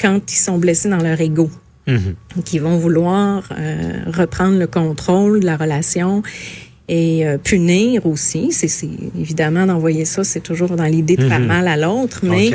quand 0.00 0.32
ils 0.32 0.36
sont 0.36 0.58
blessés 0.58 0.88
dans 0.88 0.98
leur 0.98 1.20
ego 1.20 1.48
Mhm. 1.86 2.14
qui 2.46 2.58
vont 2.58 2.78
vouloir 2.78 3.46
euh, 3.58 4.00
reprendre 4.06 4.58
le 4.58 4.66
contrôle 4.66 5.40
de 5.40 5.44
la 5.44 5.58
relation 5.58 6.22
et 6.88 7.26
euh, 7.26 7.38
punir 7.38 8.06
aussi. 8.06 8.48
C'est 8.52 8.68
évidemment 9.18 9.66
d'envoyer 9.66 10.04
ça, 10.04 10.24
c'est 10.24 10.40
toujours 10.40 10.70
dans 10.76 10.84
l'idée 10.84 11.16
de 11.16 11.26
faire 11.28 11.40
mal 11.40 11.66
à 11.68 11.76
l'autre, 11.76 12.20
mais 12.22 12.50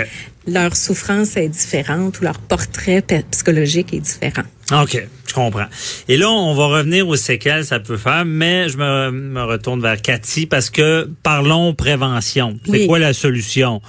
leur 0.47 0.75
souffrance 0.75 1.35
est 1.37 1.49
différente 1.49 2.19
ou 2.19 2.23
leur 2.23 2.39
portrait 2.39 3.03
psychologique 3.31 3.93
est 3.93 3.99
différent. 3.99 4.43
OK, 4.71 5.03
je 5.27 5.33
comprends. 5.33 5.65
Et 6.07 6.17
là, 6.17 6.29
on 6.29 6.53
va 6.53 6.67
revenir 6.67 7.07
aux 7.07 7.15
séquelles 7.15 7.65
ça 7.65 7.79
peut 7.79 7.97
faire, 7.97 8.23
mais 8.25 8.69
je 8.69 8.77
me, 8.77 9.11
me 9.11 9.41
retourne 9.43 9.81
vers 9.81 9.99
Cathy 10.01 10.45
parce 10.45 10.69
que 10.69 11.09
parlons 11.23 11.73
prévention. 11.73 12.59
C'est 12.65 12.71
Oui. 12.71 12.87
quoi 12.87 12.99
la 12.99 13.13
solution? 13.13 13.81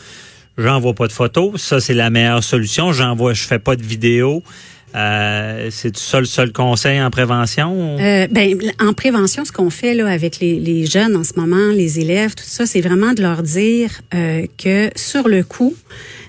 j'envoie 0.59 0.95
pas 0.95 1.07
de 1.07 1.13
photos. 1.13 1.59
Ça, 1.61 1.81
c'est 1.81 1.95
la 1.95 2.11
meilleure 2.11 2.45
solution. 2.45 2.93
J'envoie, 2.93 3.33
je 3.33 3.45
fais 3.45 3.59
pas 3.59 3.77
de 3.77 3.83
vidéos. 3.83 4.43
Euh, 4.95 5.69
c'est 5.71 5.97
ça 5.97 6.19
le 6.19 6.27
seul 6.27 6.53
conseil 6.53 7.01
en 7.01 7.11
prévention? 7.11 7.97
Euh, 8.01 8.27
ben, 8.31 8.59
en 8.81 8.93
prévention, 8.93 9.45
ce 9.45 9.53
qu'on 9.53 9.71
fait 9.71 9.95
là 9.95 10.09
avec 10.09 10.41
les, 10.41 10.59
les, 10.59 10.85
jeunes 10.87 11.17
en 11.17 11.25
ce 11.25 11.35
moment, 11.37 11.71
les 11.73 12.01
élèves, 12.01 12.35
tout 12.35 12.45
ça, 12.47 12.67
c'est 12.67 12.81
vraiment 12.81 13.13
de 13.13 13.23
leur 13.23 13.43
dire 13.43 13.91
euh, 14.15 14.47
que 14.59 14.91
sur 14.97 15.29
le 15.29 15.45
coup, 15.45 15.75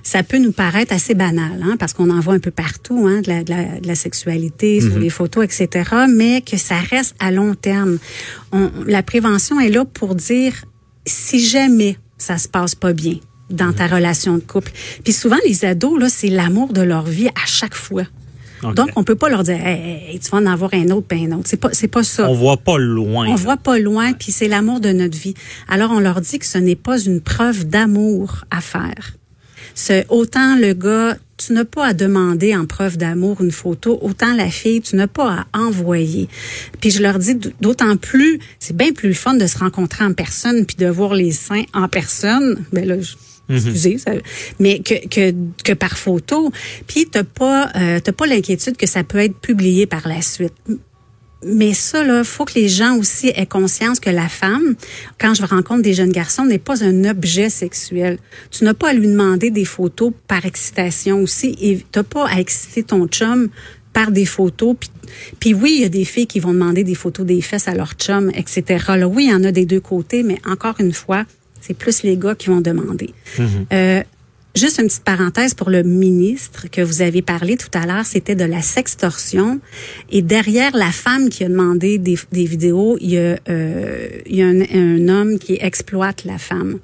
ça 0.04 0.24
peut 0.24 0.38
nous 0.38 0.52
paraître 0.52 0.94
assez 0.94 1.14
banal, 1.16 1.62
hein, 1.64 1.76
parce 1.80 1.94
qu'on 1.94 2.10
en 2.10 2.20
voit 2.20 2.34
un 2.36 2.40
peu 2.40 2.52
partout, 2.52 3.08
hein, 3.08 3.22
de, 3.22 3.30
la, 3.30 3.44
de, 3.44 3.50
la, 3.52 3.80
de 3.80 3.88
la 3.88 3.96
sexualité 3.96 4.80
sur 4.82 4.96
Mhm. 4.96 5.02
les 5.02 5.10
photos, 5.10 5.44
etc., 5.46 5.90
mais 6.10 6.42
que 6.42 6.58
ça 6.58 6.76
reste 6.78 7.16
à 7.20 7.32
long 7.32 7.56
terme. 7.56 7.98
On, 8.52 8.70
la 8.88 9.04
prévention 9.04 9.60
est 9.60 9.70
là 9.70 9.86
pour 9.86 10.16
dire 10.16 10.54
si 11.06 11.40
jamais 11.44 11.98
ça 12.18 12.38
se 12.38 12.48
passe 12.48 12.76
pas 12.76 12.94
bien 12.94 13.16
dans 13.50 13.68
Mhm. 13.68 13.76
ta 13.76 13.88
relation 13.88 14.36
de 14.36 14.40
couple. 14.42 14.72
Puis 15.04 15.14
souvent, 15.14 15.38
les 15.48 15.66
ados, 15.66 16.00
là, 16.00 16.10
c'est 16.10 16.30
l'amour 16.30 16.74
de 16.74 16.82
leur 16.82 17.04
vie 17.06 17.28
à 17.30 17.46
chaque 17.48 17.76
fois. 17.76 18.04
Donc, 18.76 18.90
on 18.96 19.04
peut 19.04 19.16
pas 19.16 19.30
leur 19.30 19.44
dire, 19.44 19.56
hey, 19.66 20.10
hey, 20.12 20.20
tu 20.20 20.30
vas 20.30 20.38
en 20.38 20.46
avoir 20.46 20.74
un 20.74 20.90
autre, 20.90 21.08
ben 21.10 21.32
un 21.32 21.38
autre. 21.38 21.48
C'est 21.48 21.58
pas, 21.58 21.70
c'est 21.74 21.88
pas 21.88 22.04
ça. 22.04 22.30
On 22.30 22.34
voit 22.36 22.58
pas 22.58 22.78
loin. 22.78 23.28
On 23.30 23.36
voit 23.36 23.58
pas 23.58 23.80
loin, 23.80 24.14
puis 24.14 24.32
c'est 24.32 24.48
l'amour 24.48 24.80
de 24.80 24.90
notre 24.92 25.18
vie. 25.18 25.34
Alors, 25.68 25.92
on 25.92 26.00
leur 26.00 26.22
dit 26.22 26.38
que 26.40 26.46
ce 26.46 26.58
n'est 26.58 26.76
pas 26.76 27.00
une 27.00 27.22
preuve 27.22 27.66
d'amour 27.66 28.46
à 28.52 28.62
faire. 28.62 29.14
Ce, 29.74 30.04
autant 30.10 30.58
le 30.58 30.74
gars, 30.74 31.18
tu 31.38 31.54
n'as 31.54 31.64
pas 31.66 31.88
à 31.88 31.94
demander 31.94 32.56
en 32.56 32.66
preuve 32.66 32.98
d'amour 32.98 33.42
une 33.42 33.52
photo, 33.52 33.98
autant 34.02 34.36
la 34.36 34.50
fille, 34.50 34.82
tu 34.82 34.96
n'as 34.96 35.08
pas 35.08 35.46
à 35.54 35.58
envoyer. 35.58 36.28
Puis 36.82 36.92
je 36.92 37.02
leur 37.02 37.18
dis 37.20 37.36
d'autant 37.62 37.96
plus, 37.98 38.40
c'est 38.60 38.76
bien 38.76 38.92
plus 38.92 39.08
le 39.10 39.16
fun 39.16 39.34
de 39.36 39.48
se 39.48 39.58
rencontrer 39.58 40.04
en 40.04 40.14
personne 40.14 40.66
puis 40.66 40.76
de 40.76 40.88
voir 40.88 41.14
les 41.16 41.32
seins 41.32 41.64
en 41.74 41.88
personne. 41.88 42.64
Ben 42.74 42.86
là, 42.86 43.00
je- 43.00 43.16
excusez, 43.56 43.98
ça- 43.98 44.12
mais 44.60 44.80
que, 44.80 45.08
que, 45.08 45.34
que 45.64 45.74
par 45.74 45.98
photo. 45.98 46.52
Puis 46.88 47.08
t'as 47.12 47.24
pas, 47.24 47.70
euh, 47.76 48.00
t'as 48.04 48.12
pas 48.12 48.26
l'inquiétude 48.28 48.78
que 48.78 48.88
ça 48.88 49.04
peut 49.04 49.20
être 49.20 49.36
publié 49.40 49.86
par 49.86 50.08
la 50.08 50.22
suite. 50.22 50.54
Mais 51.44 51.74
ça, 51.74 52.04
là, 52.04 52.24
faut 52.24 52.46
que 52.46 52.54
les 52.54 52.70
gens 52.70 52.96
aussi 52.98 53.32
aient 53.36 53.48
conscience 53.48 54.00
que 54.00 54.12
la 54.12 54.30
femme, 54.30 54.76
quand 55.20 55.34
je 55.34 55.44
rencontre 55.44 55.82
des 55.82 55.96
jeunes 55.96 56.12
garçons, 56.12 56.46
n'est 56.46 56.60
pas 56.60 56.84
un 56.84 57.04
objet 57.06 57.50
sexuel. 57.50 58.20
Tu 58.52 58.64
n'as 58.64 58.76
pas 58.76 58.90
à 58.90 58.94
lui 58.94 59.08
demander 59.08 59.50
des 59.50 59.66
photos 59.66 60.12
par 60.28 60.46
excitation 60.46 61.20
aussi. 61.24 61.56
Et 61.60 61.84
t'as 61.92 62.04
pas 62.04 62.28
à 62.28 62.40
exciter 62.40 62.84
ton 62.84 63.08
chum 63.08 63.50
par 63.92 64.12
des 64.12 64.26
photos. 64.28 64.76
Puis, 64.80 64.90
puis 65.40 65.54
oui, 65.56 65.74
il 65.78 65.82
y 65.82 65.86
a 65.86 65.90
des 65.90 66.06
filles 66.06 66.28
qui 66.28 66.40
vont 66.40 66.54
demander 66.54 66.84
des 66.84 66.94
photos 66.96 67.26
des 67.26 67.42
fesses 67.42 67.68
à 67.68 67.74
leur 67.74 67.94
chum, 67.94 68.30
etc. 68.36 68.64
Là, 68.90 69.08
oui, 69.08 69.26
il 69.26 69.32
y 69.32 69.34
en 69.34 69.44
a 69.44 69.52
des 69.52 69.66
deux 69.66 69.82
côtés, 69.82 70.22
mais 70.22 70.38
encore 70.48 70.76
une 70.80 70.94
fois, 70.94 71.26
c'est 71.62 71.74
plus 71.76 72.04
les 72.04 72.18
gars 72.18 72.36
qui 72.36 72.48
vont 72.50 72.62
demander. 72.62 73.14
Euh, 73.72 74.04
Juste 74.54 74.80
une 74.80 74.88
petite 74.88 75.06
parenthèse 75.06 75.54
pour 75.54 75.70
le 75.70 75.82
ministre 75.82 76.68
que 76.70 76.82
vous 76.82 77.02
avez 77.02 77.22
parlé 77.22 77.56
tout 77.56 77.70
à 77.74 77.86
l'heure, 77.86 78.06
c'était 78.06 78.36
de 78.36 78.44
la 78.44 78.62
sextorsion. 78.62 79.62
Et 80.12 80.22
derrière 80.22 80.76
la 80.76 80.92
femme 80.92 81.30
qui 81.30 81.46
a 81.46 81.48
demandé 81.48 81.98
des, 81.98 82.18
des 82.34 82.44
vidéos, 82.44 82.98
il 83.00 83.12
y 83.12 83.18
a, 83.18 83.38
euh, 83.48 84.10
il 84.26 84.36
y 84.36 84.42
a 84.42 84.48
un, 84.48 84.62
un 84.62 85.08
homme 85.08 85.40
qui 85.40 85.58
exploite 85.62 86.26
la 86.26 86.38
femme 86.38 86.80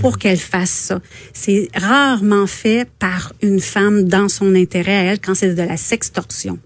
pour 0.00 0.18
qu'elle 0.18 0.38
fasse 0.38 0.70
ça. 0.70 1.00
C'est 1.32 1.68
rarement 1.74 2.46
fait 2.46 2.88
par 3.00 3.32
une 3.42 3.58
femme 3.58 4.04
dans 4.04 4.28
son 4.28 4.54
intérêt 4.54 4.94
à 4.94 5.02
elle 5.02 5.20
quand 5.20 5.34
c'est 5.34 5.52
de 5.52 5.62
la 5.62 5.76
sextorsion. 5.76 6.60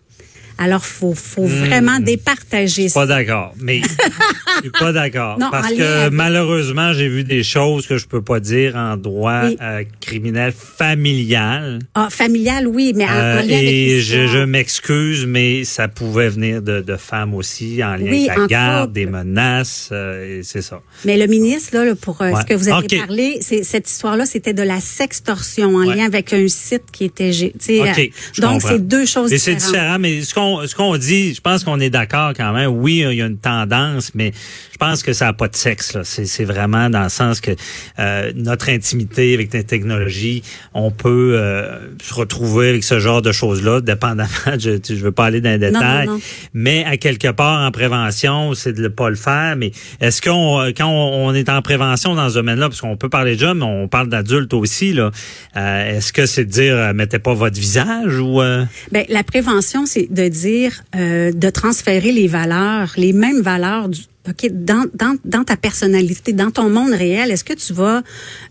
Alors, 0.59 0.85
faut, 0.85 1.15
faut 1.15 1.47
vraiment 1.47 1.99
départager 2.01 2.85
Pas 2.85 2.89
ça. 2.89 3.07
d'accord, 3.07 3.55
mais 3.61 3.81
je 4.57 4.61
suis 4.63 4.71
pas 4.71 4.93
d'accord 4.93 5.39
parce 5.51 5.73
que 5.73 6.09
malheureusement 6.11 6.93
j'ai 6.93 7.09
vu 7.09 7.25
des 7.25 7.43
choses 7.43 7.87
que 7.87 7.99
je 7.99 8.07
peux 8.07 8.23
pas 8.23 8.41
dire 8.41 8.77
en 8.77 8.97
droit 8.97 9.43
Oui. 9.47 9.57
euh, 9.61 9.83
criminel 10.01 10.53
familial 10.53 11.81
Ah, 11.95 12.09
familial, 12.11 12.67
oui, 12.67 12.93
mais 12.95 13.05
en, 13.05 13.09
en 13.09 13.13
Euh, 13.13 13.39
avec 13.39 13.51
et 13.51 14.01
je, 14.01 14.45
m'excuse, 14.45 15.27
mais 15.27 15.65
ça 15.65 15.89
pouvait 15.89 16.29
venir 16.29 16.63
de, 16.63 16.81
de 16.81 16.97
femmes 16.97 17.35
aussi 17.35 17.83
en 17.83 17.97
lien 17.97 18.11
Oui, 18.11 18.29
avec 18.29 18.39
la 18.39 18.47
garde, 18.47 18.93
des 18.93 19.07
menaces, 19.07 19.89
euh, 19.93 20.41
c'est 20.43 20.63
ça. 20.63 20.81
Mais 21.05 21.17
le 21.17 21.27
ministre, 21.27 21.77
là, 21.77 21.95
pour 21.95 22.21
euh, 22.23 22.31
Ouais. 22.31 22.41
ce 22.41 22.47
que 22.47 22.55
vous 22.55 22.69
avez 22.69 22.85
Ok. 22.87 22.97
parlé, 23.07 23.39
cette 23.43 23.89
histoire-là, 23.89 24.25
c'était 24.27 24.55
de 24.55 24.63
la 24.63 24.81
sextorsion 24.81 25.75
en 25.77 25.87
Ouais. 25.87 25.97
lien 25.97 26.07
avec 26.07 26.33
un 26.33 26.47
site 26.49 26.85
qui 26.93 27.05
était, 27.05 27.31
gé- 27.31 27.53
tu 27.53 27.77
sais, 27.77 27.81
OK, 27.81 27.99
euh, 27.99 28.41
donc 28.43 28.63
c'est 28.63 28.87
deux 28.87 29.05
choses 29.07 29.31
Mais 29.31 29.39
c'est 29.39 29.55
différentes. 29.55 29.73
différent, 29.75 29.99
mais 29.99 30.23
ce 30.23 30.35
qu'on 30.45 30.67
ce 30.67 30.75
qu'on 30.75 30.97
dit, 30.97 31.35
je 31.35 31.41
pense 31.41 31.65
qu'on 31.65 31.81
est 31.81 31.91
d'accord 31.91 32.33
quand 32.37 32.53
même. 32.53 32.71
Oui, 32.71 33.05
il 33.09 33.17
y 33.17 33.23
a 33.23 33.27
une 33.27 33.39
tendance, 33.39 34.13
mais 34.15 34.33
je 34.73 34.77
pense 34.77 35.03
que 35.03 35.13
ça 35.13 35.27
n'a 35.27 35.33
pas 35.33 35.49
de 35.49 35.57
sexe. 35.57 35.95
là. 35.95 36.03
C'est 36.05 36.27
c'est 36.27 36.45
vraiment 36.45 36.91
dans 36.91 37.03
le 37.05 37.09
sens 37.09 37.41
que 37.41 37.53
euh, 37.99 38.33
notre 38.35 38.69
intimité 38.69 39.35
avec 39.35 39.53
la 39.53 39.63
technologie, 39.63 40.43
on 40.75 40.91
peut 40.91 41.37
euh, 41.37 41.79
se 42.03 42.15
retrouver 42.15 42.69
avec 42.71 42.85
ce 42.85 42.99
genre 42.99 43.23
de 43.23 43.33
choses-là, 43.33 43.81
dépendamment. 43.81 44.29
Je 44.59 44.79
je 44.89 44.95
veux 44.95 45.13
pas 45.13 45.27
aller 45.27 45.41
dans 45.41 45.51
les 45.61 45.71
non, 45.71 45.79
détails, 45.79 46.07
non. 46.07 46.21
mais 46.53 46.85
à 46.85 46.97
quelque 46.97 47.31
part 47.31 47.67
en 47.67 47.71
prévention, 47.71 48.55
c'est 48.55 48.73
de 48.73 48.83
ne 48.83 48.89
pas 48.89 49.09
le 49.11 49.17
faire. 49.17 49.57
Mais 49.57 49.73
est-ce 50.01 50.21
qu'on 50.23 50.61
euh, 50.61 50.73
quand 50.77 50.89
on, 50.89 51.27
on 51.27 51.35
est 51.35 51.49
en 51.49 51.63
prévention 51.63 52.15
dans 52.15 52.29
ce 52.29 52.35
domaine-là, 52.35 52.69
parce 52.69 52.81
qu'on 52.81 52.97
peut 52.97 53.09
parler 53.09 53.35
de 53.37 53.41
jeunes, 53.41 53.59
mais 53.59 53.65
on 53.65 53.89
parle 53.89 54.09
d'adultes 54.09 54.55
aussi 54.55 54.93
là. 54.93 55.11
euh, 55.57 55.97
est-ce 55.97 56.13
que 56.13 56.27
c'est 56.27 56.45
de 56.45 56.51
dire 56.51 56.75
euh, 56.77 56.93
mettez 56.93 57.19
pas 57.19 57.35
votre 57.35 57.59
visage 57.59 58.19
ou 58.19 58.41
euh, 58.41 58.65
Ben, 58.93 59.05
la 59.09 59.23
prévention, 59.23 59.87
c'est 59.87 60.07
de 60.13 60.29
dire, 60.35 60.85
euh, 60.97 61.33
de 61.33 61.51
transférer 61.51 62.13
les 62.13 62.29
valeurs, 62.29 62.93
les 62.97 63.13
mêmes 63.13 63.41
valeurs 63.41 63.89
du 63.89 64.03
OK, 64.27 64.51
dans, 64.53 64.87
dans, 64.95 65.17
dans 65.27 65.45
ta 65.45 65.57
personnalité, 65.57 66.33
dans 66.33 66.51
ton 66.51 66.71
monde 66.71 66.93
réel, 66.93 67.31
est-ce 67.31 67.45
que 67.45 67.53
tu 67.53 67.75
vas 67.75 68.03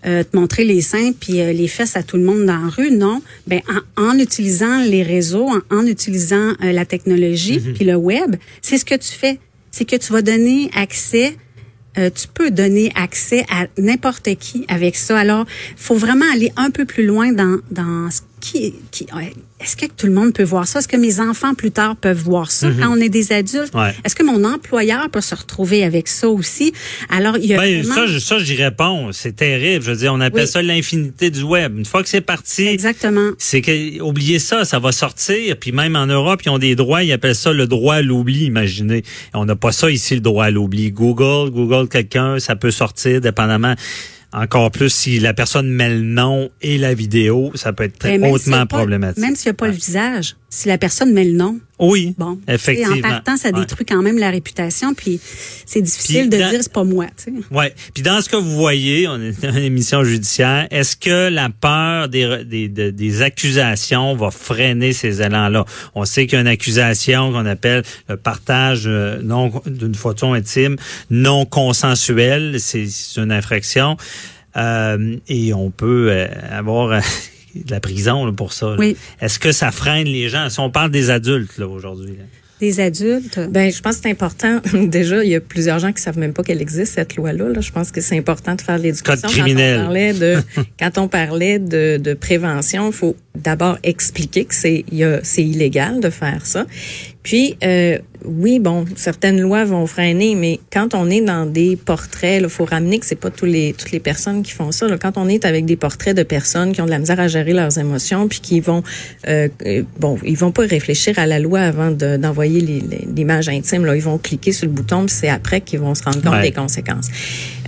euh, 0.06 0.24
te 0.24 0.38
montrer 0.38 0.66
les 0.66 0.82
seins 0.82 1.14
puis 1.20 1.42
euh, 1.42 1.52
les 1.52 1.68
fesses 1.68 1.96
à 1.96 2.04
tout 2.04 2.18
le 2.18 2.24
monde 2.24 2.46
dans 2.46 2.60
la 2.60 2.70
rue? 2.70 2.92
Non. 2.92 3.24
Ben, 3.48 3.62
en, 3.98 4.12
en 4.12 4.20
utilisant 4.20 4.84
les 4.84 5.02
réseaux, 5.02 5.50
en, 5.50 5.62
en 5.76 5.88
utilisant 5.88 6.54
euh, 6.64 6.72
la 6.72 6.86
technologie 6.86 7.60
puis 7.60 7.86
le 7.86 7.96
web, 7.96 8.36
c'est 8.62 8.78
ce 8.78 8.86
que 8.86 8.96
tu 8.96 9.12
fais. 9.12 9.40
C'est 9.72 9.86
que 9.86 9.96
tu 9.96 10.14
vas 10.14 10.22
donner 10.22 10.70
accès 10.76 11.36
tu 11.96 12.28
peux 12.28 12.50
donner 12.50 12.92
accès 12.96 13.46
à 13.52 13.68
n'importe 13.78 14.34
qui 14.40 14.66
avec 14.68 14.96
ça. 14.96 15.16
Alors, 15.16 15.46
faut 15.76 15.94
vraiment 15.94 16.26
aller 16.34 16.52
un 16.58 16.72
peu 16.72 16.86
plus 16.86 17.06
loin 17.06 17.34
dans 17.34 17.60
dans 17.70 18.10
ce 18.10 18.22
qui, 18.44 18.74
qui 18.92 19.08
ouais, 19.16 19.32
est-ce 19.62 19.78
que 19.78 19.86
tout 19.86 20.06
le 20.06 20.12
monde 20.12 20.34
peut 20.34 20.44
voir 20.44 20.68
ça? 20.68 20.80
Est-ce 20.80 20.90
que 20.90 20.98
mes 20.98 21.22
enfants 21.22 21.54
plus 21.54 21.72
tard 21.72 21.96
peuvent 21.96 22.22
voir 22.22 22.52
ça? 22.52 22.68
Quand 22.78 22.92
on 22.92 22.98
est 23.00 23.08
des 23.08 23.32
adultes 23.32 23.74
Ouais. 23.74 23.96
Est-ce 24.04 24.16
que 24.16 24.24
mon 24.24 24.44
employeur 24.44 25.10
peut 25.10 25.22
se 25.22 25.34
retrouver 25.34 25.86
avec 25.86 26.10
ça 26.10 26.28
aussi? 26.28 26.74
Alors, 27.10 27.38
il 27.38 27.46
y 27.46 27.54
a 27.54 27.58
Ben, 27.58 27.82
vraiment- 27.82 28.20
ça, 28.20 28.40
j'y 28.40 28.56
réponds. 28.62 29.12
C'est 29.14 29.36
terrible. 29.38 29.86
Je 29.86 29.92
veux 29.92 29.98
dire, 29.98 30.14
on 30.14 30.20
appelle 30.20 30.42
Oui. 30.44 30.48
ça 30.48 30.62
l'infinité 30.62 31.30
du 31.30 31.44
web. 31.44 31.78
Une 31.78 31.86
fois 31.86 32.04
que 32.04 32.10
c'est 32.10 32.20
parti, 32.22 32.68
exactement. 32.68 33.32
c'est 33.38 33.62
que, 33.62 34.02
oubliez 34.02 34.40
ça, 34.40 34.66
ça 34.66 34.78
va 34.80 34.92
sortir. 34.92 35.56
Puis 35.58 35.72
même 35.72 35.96
en 35.96 36.06
Europe, 36.08 36.42
ils 36.46 36.50
ont 36.50 36.60
des 36.60 36.76
droits, 36.76 37.02
ils 37.04 37.14
appellent 37.14 37.34
ça 37.36 37.54
le 37.54 37.66
droit 37.66 37.96
à 37.96 38.02
l'oubli, 38.02 38.44
imaginez. 38.46 39.04
On 39.34 39.46
n'a 39.46 39.56
pas 39.56 39.72
ça 39.72 39.90
ici, 39.90 40.16
le 40.16 40.22
droit 40.22 40.46
à 40.46 40.52
l'oubli. 40.52 40.92
Google, 40.92 41.50
Google 41.52 41.88
quelqu'un, 41.88 42.40
ça 42.40 42.58
peut 42.58 42.72
sortir 42.72 43.22
dépendamment. 43.22 43.76
Encore 44.34 44.72
plus 44.72 44.90
si 44.90 45.20
la 45.20 45.34
personne 45.36 45.70
met 45.70 45.90
le 45.90 46.02
nom 46.02 46.50
et 46.62 46.80
la 46.80 46.94
vidéo, 46.96 47.52
ça 47.54 47.72
peut 47.72 47.84
être 47.84 48.00
très 48.00 48.18
hautement 48.18 48.66
pas- 48.66 48.78
problématique. 48.78 49.22
Même 49.22 49.36
s'il 49.36 49.50
n'y 49.50 49.52
a 49.52 49.54
pas 49.54 49.68
le 49.68 49.74
visage, 49.74 50.36
si 50.56 50.68
la 50.68 50.78
personne 50.78 51.12
met 51.14 51.24
le 51.26 51.34
nom, 51.34 51.58
Oui, 51.80 52.14
bon, 52.18 52.38
effectivement. 52.48 52.96
en 52.96 53.02
partant, 53.02 53.38
ça 53.38 53.50
Ouais. 53.50 53.60
détruit 53.62 53.86
quand 53.88 54.02
même 54.04 54.20
la 54.20 54.30
réputation, 54.30 54.94
puis 54.94 55.20
c'est 55.66 55.82
difficile 55.82 56.30
Puis 56.30 56.38
de 56.38 56.44
dans- 56.44 56.50
dire 56.52 56.60
c'est 56.62 56.72
pas 56.72 56.84
moi, 56.84 57.08
tu 57.18 57.24
sais. 57.26 57.34
Ouais. 57.50 57.74
Puis 57.94 58.04
dans 58.04 58.22
ce 58.22 58.30
que 58.30 58.36
vous 58.36 58.56
voyez, 58.56 59.08
on 59.08 59.20
est 59.20 59.42
dans 59.42 59.52
une 59.52 59.64
émission 59.64 60.04
judiciaire. 60.04 60.68
Est-ce 60.70 60.96
que 60.96 61.30
la 61.30 61.50
peur 61.50 62.08
des, 62.08 62.44
des, 62.46 62.68
des, 62.68 62.92
des 62.92 63.22
accusations 63.24 64.16
va 64.16 64.30
freiner 64.30 64.94
ces 64.94 65.22
élans-là? 65.24 65.66
On 65.96 66.06
sait 66.06 66.28
qu'il 66.28 66.36
y 66.36 66.38
a 66.38 66.42
une 66.42 66.48
accusation 66.48 67.32
qu'on 67.32 67.46
appelle 67.48 67.84
le 68.08 68.18
partage 68.18 68.84
euh, 68.86 69.20
non 69.24 69.52
d'une 69.66 69.96
photo 69.96 70.34
intime 70.34 70.76
non 71.10 71.46
consensuelle. 71.46 72.58
C'est 72.60 72.88
une 73.18 73.32
infraction 73.32 73.98
Euh, 74.56 75.16
et 75.28 75.52
on 75.56 75.72
peut 75.72 76.10
euh, 76.12 76.28
avoir 76.52 77.02
de 77.56 77.72
la 77.72 77.80
prison 77.80 78.26
là, 78.26 78.32
pour 78.32 78.54
ça. 78.54 78.76
Oui. 78.78 78.96
Est-ce 79.22 79.40
que 79.40 79.52
ça 79.52 79.72
freine 79.72 80.08
les 80.08 80.30
gens? 80.30 80.50
Si 80.50 80.60
on 80.60 80.70
parle 80.70 80.92
des 80.92 81.10
adultes 81.10 81.58
là 81.58 81.68
aujourd'hui. 81.68 82.16
Des 82.60 82.80
adultes? 82.80 83.40
Ben, 83.50 83.72
je 83.72 83.82
pense 83.82 83.98
que 83.98 84.04
c'est 84.04 84.12
important. 84.12 84.62
Déjà, 84.74 85.24
il 85.24 85.30
y 85.30 85.36
a 85.36 85.42
plusieurs 85.42 85.80
gens 85.80 85.92
qui 85.92 86.02
savent 86.02 86.18
même 86.18 86.34
pas 86.34 86.44
qu'elle 86.44 86.62
existe 86.62 86.94
cette 86.94 87.16
loi-là. 87.16 87.50
Là. 87.50 87.62
Je 87.62 87.72
pense 87.72 87.92
que 87.92 88.00
c'est 88.00 88.18
important 88.18 88.56
de 88.56 88.62
faire 88.62 88.78
l'éducation. 88.78 89.28
Code 89.28 89.32
criminel. 89.32 89.80
Quand 89.80 89.88
on 89.88 89.88
parlait 89.88 90.14
de, 90.14 90.44
quand 90.80 90.98
on 90.98 91.08
parlait 91.08 91.60
de, 91.60 91.98
de 91.98 92.14
prévention, 92.14 92.88
il 92.88 92.94
faut 92.94 93.16
d'abord 93.36 93.78
expliquer 93.84 94.46
que 94.46 94.56
c'est, 94.56 94.86
il 94.92 94.98
y 94.98 95.04
a, 95.04 95.20
c'est 95.24 95.44
illégal 95.44 96.00
de 96.00 96.10
faire 96.10 96.46
ça. 96.46 96.66
Puis, 97.24 97.56
euh, 97.64 97.98
oui, 98.26 98.60
bon, 98.60 98.86
certaines 98.96 99.40
lois 99.40 99.66
vont 99.66 99.86
freiner, 99.88 100.36
mais 100.36 100.60
quand 100.72 100.94
on 100.94 101.10
est 101.10 101.22
dans 101.22 101.46
des 101.46 101.76
portraits, 101.76 102.42
il 102.42 102.50
faut 102.50 102.66
ramener 102.66 103.00
que 103.00 103.06
c'est 103.06 103.20
pas 103.20 103.30
tous 103.30 103.46
les, 103.46 103.74
toutes 103.74 103.92
les 103.92 104.00
personnes 104.00 104.44
qui 104.44 104.52
font 104.52 104.72
ça. 104.72 104.88
Là. 104.88 104.98
Quand 104.98 105.18
on 105.18 105.28
est 105.28 105.46
avec 105.46 105.66
des 105.66 105.76
portraits 105.76 106.16
de 106.16 106.24
personnes 106.24 106.74
qui 106.74 106.82
ont 106.82 106.86
de 106.86 106.90
la 106.90 107.00
misère 107.00 107.20
à 107.20 107.28
gérer 107.28 107.54
leurs 107.54 107.78
émotions, 107.78 108.28
puis 108.28 108.40
qui 108.40 108.60
vont, 108.60 108.84
euh, 109.28 109.48
euh, 109.66 109.84
bon, 110.00 110.18
ils 110.24 110.38
vont 110.38 110.52
pas 110.52 110.64
réfléchir 110.64 111.18
à 111.20 111.26
la 111.26 111.40
loi 111.40 111.62
avant 111.62 111.92
d'envoyer 111.92 112.62
l'image 113.16 113.50
intime. 113.50 113.86
Là. 113.86 113.96
Ils 113.96 114.04
vont 114.04 114.18
cliquer 114.18 114.52
sur 114.52 114.68
le 114.68 114.74
bouton, 114.74 115.06
puis 115.06 115.16
c'est 115.16 115.30
après 115.30 115.62
qu'ils 115.62 115.80
vont 115.80 115.96
se 115.96 116.04
rendre 116.04 116.22
compte 116.22 116.42
des 116.42 116.52
conséquences. 116.52 117.08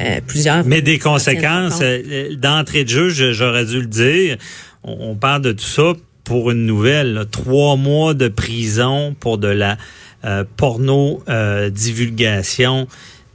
Euh, 0.02 0.20
plusieurs. 0.26 0.66
Mais 0.66 0.82
des 0.82 1.00
conséquences, 1.00 1.80
euh, 1.82 2.36
d'entrée 2.36 2.84
de 2.84 2.90
jeu, 2.90 3.10
j'aurais 3.10 3.66
dû 3.66 3.82
le 3.82 3.88
dire. 3.88 4.38
On, 4.84 5.12
on 5.12 5.16
parle 5.16 5.42
de 5.42 5.52
tout 5.54 5.66
ça 5.66 5.94
pour 6.26 6.52
une 6.52 6.66
nouvelle. 6.66 7.26
Trois 7.32 7.78
mois 7.78 8.14
de 8.14 8.28
prison 8.28 9.16
pour 9.18 9.38
de 9.38 9.48
la 9.48 9.78
euh, 10.26 10.44
porno 10.58 11.24
euh, 11.30 11.70
divulgation. 11.70 12.88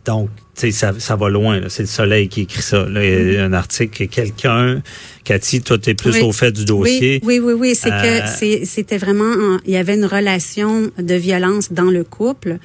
Donc, 0.04 0.28
ça, 0.54 0.92
ça 0.98 1.16
va 1.16 1.28
loin. 1.28 1.60
C'est 1.68 1.82
le 1.82 1.88
soleil 1.88 2.28
qui 2.28 2.42
écrit 2.42 2.62
ça. 2.62 2.86
Là, 2.88 3.04
il 3.04 3.32
y 3.34 3.36
a 3.36 3.44
un 3.44 3.52
article 3.52 4.06
que 4.06 4.12
quelqu'un 4.12 4.82
Cathy, 5.24 5.60
toi, 5.60 5.78
tu 5.78 5.90
es 5.90 5.94
plus 5.94 6.20
au 6.22 6.32
fait 6.32 6.50
du 6.50 6.64
dossier. 6.64 7.20
Oui, 7.22 7.38
oui, 7.38 7.52
oui. 7.52 7.74
C'est 7.74 7.90
que 7.90 8.52
euh, 8.52 8.64
c'était 8.64 8.98
vraiment, 8.98 9.58
il 9.66 9.72
y 9.72 9.76
avait 9.76 9.94
une 9.94 10.04
relation 10.04 10.90
de 10.98 11.14
violence 11.14 11.72
dans 11.72 11.90
le 11.90 12.04
couple 12.04 12.58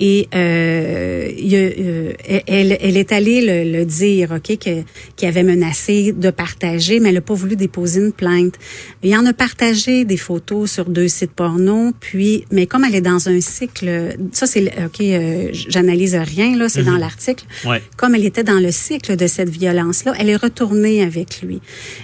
et 0.00 0.28
euh, 0.34 1.30
euh 1.52 2.12
elle, 2.46 2.78
elle 2.80 2.96
est 2.96 3.12
allée 3.12 3.64
le, 3.64 3.84
dire, 3.84 4.32
ok, 4.32 4.58
que 4.58 4.82
qu'il 5.16 5.28
avait 5.28 5.42
menacé 5.42 6.12
de 6.12 6.30
partager, 6.30 7.00
mais 7.00 7.08
elle 7.08 7.16
n'a 7.16 7.20
pas 7.20 7.34
voulu 7.34 7.56
déposer 7.56 8.00
une 8.00 8.12
plainte. 8.12 8.54
Il 9.02 9.14
en 9.16 9.26
a 9.26 9.32
partagé 9.32 10.04
des 10.04 10.16
photos 10.16 10.70
sur 10.70 10.86
deux 10.86 11.08
sites 11.08 11.32
porno, 11.32 11.92
puis, 12.00 12.44
mais 12.50 12.66
comme 12.66 12.84
elle 12.84 12.94
est 12.94 13.00
dans 13.00 13.28
un 13.28 13.40
cycle, 13.40 14.16
ça 14.32 14.46
c'est, 14.46 14.64
ok, 14.64 15.00
euh, 15.00 15.48
j'analyse 15.52 16.14
rien 16.14 16.56
là, 16.56 16.68
c'est 16.68 16.84
dans 16.84 16.92
mhm. 16.92 17.00
L'article. 17.18 17.44
Comme 17.96 18.14
elle 18.14 18.24
était 18.24 18.44
dans 18.44 18.60
le 18.60 18.70
cycle 18.70 19.16
de 19.16 19.26
cette 19.26 19.48
violence-là, 19.48 20.14
elle 20.18 20.28
est 20.28 20.36
retournée 20.36 21.02
avec 21.02 21.42
lui. 21.42 21.60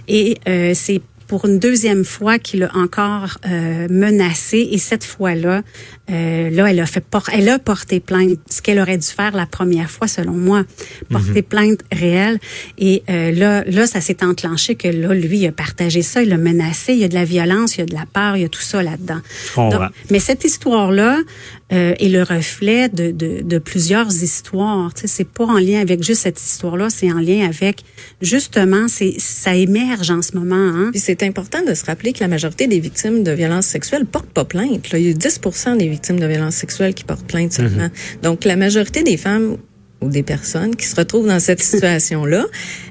Et 0.09 0.39
euh, 0.49 0.73
c'est 0.75 1.01
pour 1.27 1.47
une 1.47 1.59
deuxième 1.59 2.05
fois 2.05 2.39
qu'il 2.39 2.65
a 2.65 2.77
encore 2.77 3.39
euh, 3.47 3.87
menacé 3.91 4.69
et 4.71 4.79
cette 4.79 5.05
fois-là, 5.05 5.63
euh, 6.11 6.51
là, 6.51 6.71
elle 6.71 6.81
a 6.81 6.87
fait 6.87 7.05
elle 7.33 7.49
a 7.49 7.59
porté 7.59 8.01
plainte, 8.01 8.39
ce 8.51 8.61
qu'elle 8.61 8.79
aurait 8.79 8.99
dû 8.99 9.07
faire 9.07 9.35
la 9.35 9.47
première 9.47 9.91
fois 9.91 10.07
selon 10.07 10.33
moi, 10.33 10.65
porter 11.09 11.41
mhm. 11.41 11.43
plainte 11.43 11.81
réelle. 11.91 12.39
Et 12.77 13.03
euh, 13.09 13.31
là, 13.33 13.65
là, 13.65 13.87
ça 13.87 14.01
s'est 14.01 14.23
enclenché 14.23 14.75
que 14.75 14.89
là, 14.89 15.15
lui, 15.15 15.39
il 15.39 15.47
a 15.47 15.53
partagé 15.53 16.03
ça, 16.03 16.23
il 16.23 16.33
a 16.33 16.37
menacé, 16.37 16.93
il 16.93 16.99
y 16.99 17.05
a 17.05 17.09
de 17.09 17.15
la 17.15 17.25
violence, 17.25 17.77
il 17.77 17.81
y 17.81 17.83
a 17.83 17.87
de 17.87 17.95
la 17.95 18.05
peur, 18.13 18.37
il 18.37 18.43
y 18.43 18.45
a 18.45 18.49
tout 18.49 18.61
ça 18.61 18.83
là-dedans. 18.83 19.21
Mais 20.11 20.19
cette 20.19 20.45
histoire-là 20.45 21.21
euh, 21.73 21.95
est 21.99 22.11
le 22.11 22.23
reflet 22.23 22.91
de, 22.91 23.11
de, 23.11 23.41
de 23.43 23.59
plusieurs 23.59 24.23
histoires. 24.23 24.93
Tu 24.93 25.03
sais, 25.03 25.07
c'est 25.07 25.29
pas 25.29 25.45
en 25.45 25.59
lien 25.59 25.81
avec 25.81 26.03
juste 26.03 26.23
cette 26.23 26.41
histoire-là, 26.41 26.91
c'est 26.91 27.11
en 27.11 27.19
lien 27.19 27.47
avec 27.47 27.83
justement, 28.21 28.87
c'est 28.89 29.15
ça 29.19 29.55
émerge 29.55 30.11
en 30.11 30.21
ce 30.21 30.37
moment. 30.37 30.55
Hein? 30.55 30.91
Puis 30.91 31.01
c'est 31.19 31.27
important 31.27 31.63
de 31.65 31.75
se 31.75 31.85
rappeler 31.85 32.13
que 32.13 32.21
la 32.21 32.29
majorité 32.29 32.67
des 32.67 32.81
victimes 32.81 33.23
de 33.23 33.33
violences 33.33 33.67
sexuelles 33.67 34.07
portent 34.07 34.31
pas 34.31 34.45
plainte. 34.45 34.91
Là. 34.91 34.99
Il 34.99 35.07
y 35.07 35.11
a 35.11 35.15
10% 35.15 35.77
des 35.77 35.89
victimes 35.89 36.19
de 36.19 36.27
violences 36.27 36.57
sexuelles 36.57 36.95
qui 36.95 37.05
portent 37.05 37.27
plainte 37.27 37.53
seulement. 37.53 37.85
Mhm. 37.85 37.91
Donc, 38.23 38.45
la 38.45 38.57
majorité 38.57 39.03
des 39.03 39.17
femmes 39.17 39.57
ou 40.01 40.09
des 40.09 40.23
personnes 40.23 40.77
qui 40.77 40.87
se 40.87 40.97
retrouvent 40.97 41.29
dans 41.29 41.41
cette 41.41 41.63
situation-là 41.63 42.45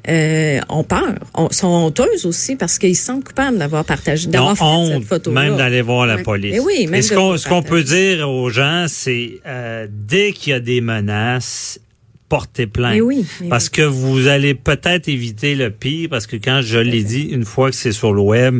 euh, 0.07 0.59
ont 0.69 0.83
peur, 0.83 1.13
sont 1.51 1.67
honteuses 1.67 2.25
aussi 2.25 2.55
parce 2.55 2.79
qu'ils 2.79 2.95
se 2.95 3.05
sentent 3.05 3.25
coupables 3.25 3.57
d'avoir 3.57 3.85
partagé, 3.85 4.27
d'avoir 4.27 4.57
fait 4.57 4.93
cette 4.93 5.03
photo 5.03 5.31
Même 5.31 5.57
d'aller 5.57 5.81
voir 5.81 6.05
la 6.07 6.17
police. 6.17 6.55
Et 6.55 6.59
oui, 6.59 6.87
même 6.87 7.01
ce 7.01 7.47
qu'on 7.47 7.63
peut 7.63 7.83
dire 7.83 8.29
aux 8.29 8.49
gens, 8.49 8.85
c'est 8.87 9.41
euh, 9.45 9.87
dès 9.89 10.31
qu'il 10.31 10.51
y 10.51 10.53
a 10.55 10.59
des 10.59 10.81
menaces, 10.81 11.79
portez 12.33 12.65
plainte. 12.65 12.99
oui, 13.03 13.27
parce 13.47 13.69
que 13.69 13.83
vous 13.83 14.27
allez 14.27 14.55
peut-être 14.55 15.07
éviter 15.07 15.53
le 15.53 15.69
pire, 15.69 16.09
parce 16.09 16.25
que 16.25 16.35
quand 16.35 16.61
je 16.63 16.79
l'ai 16.79 17.03
dit, 17.03 17.27
une 17.29 17.45
fois 17.45 17.69
que 17.69 17.75
c'est 17.75 17.91
sur 17.91 18.11
le 18.11 18.21
web, 18.21 18.59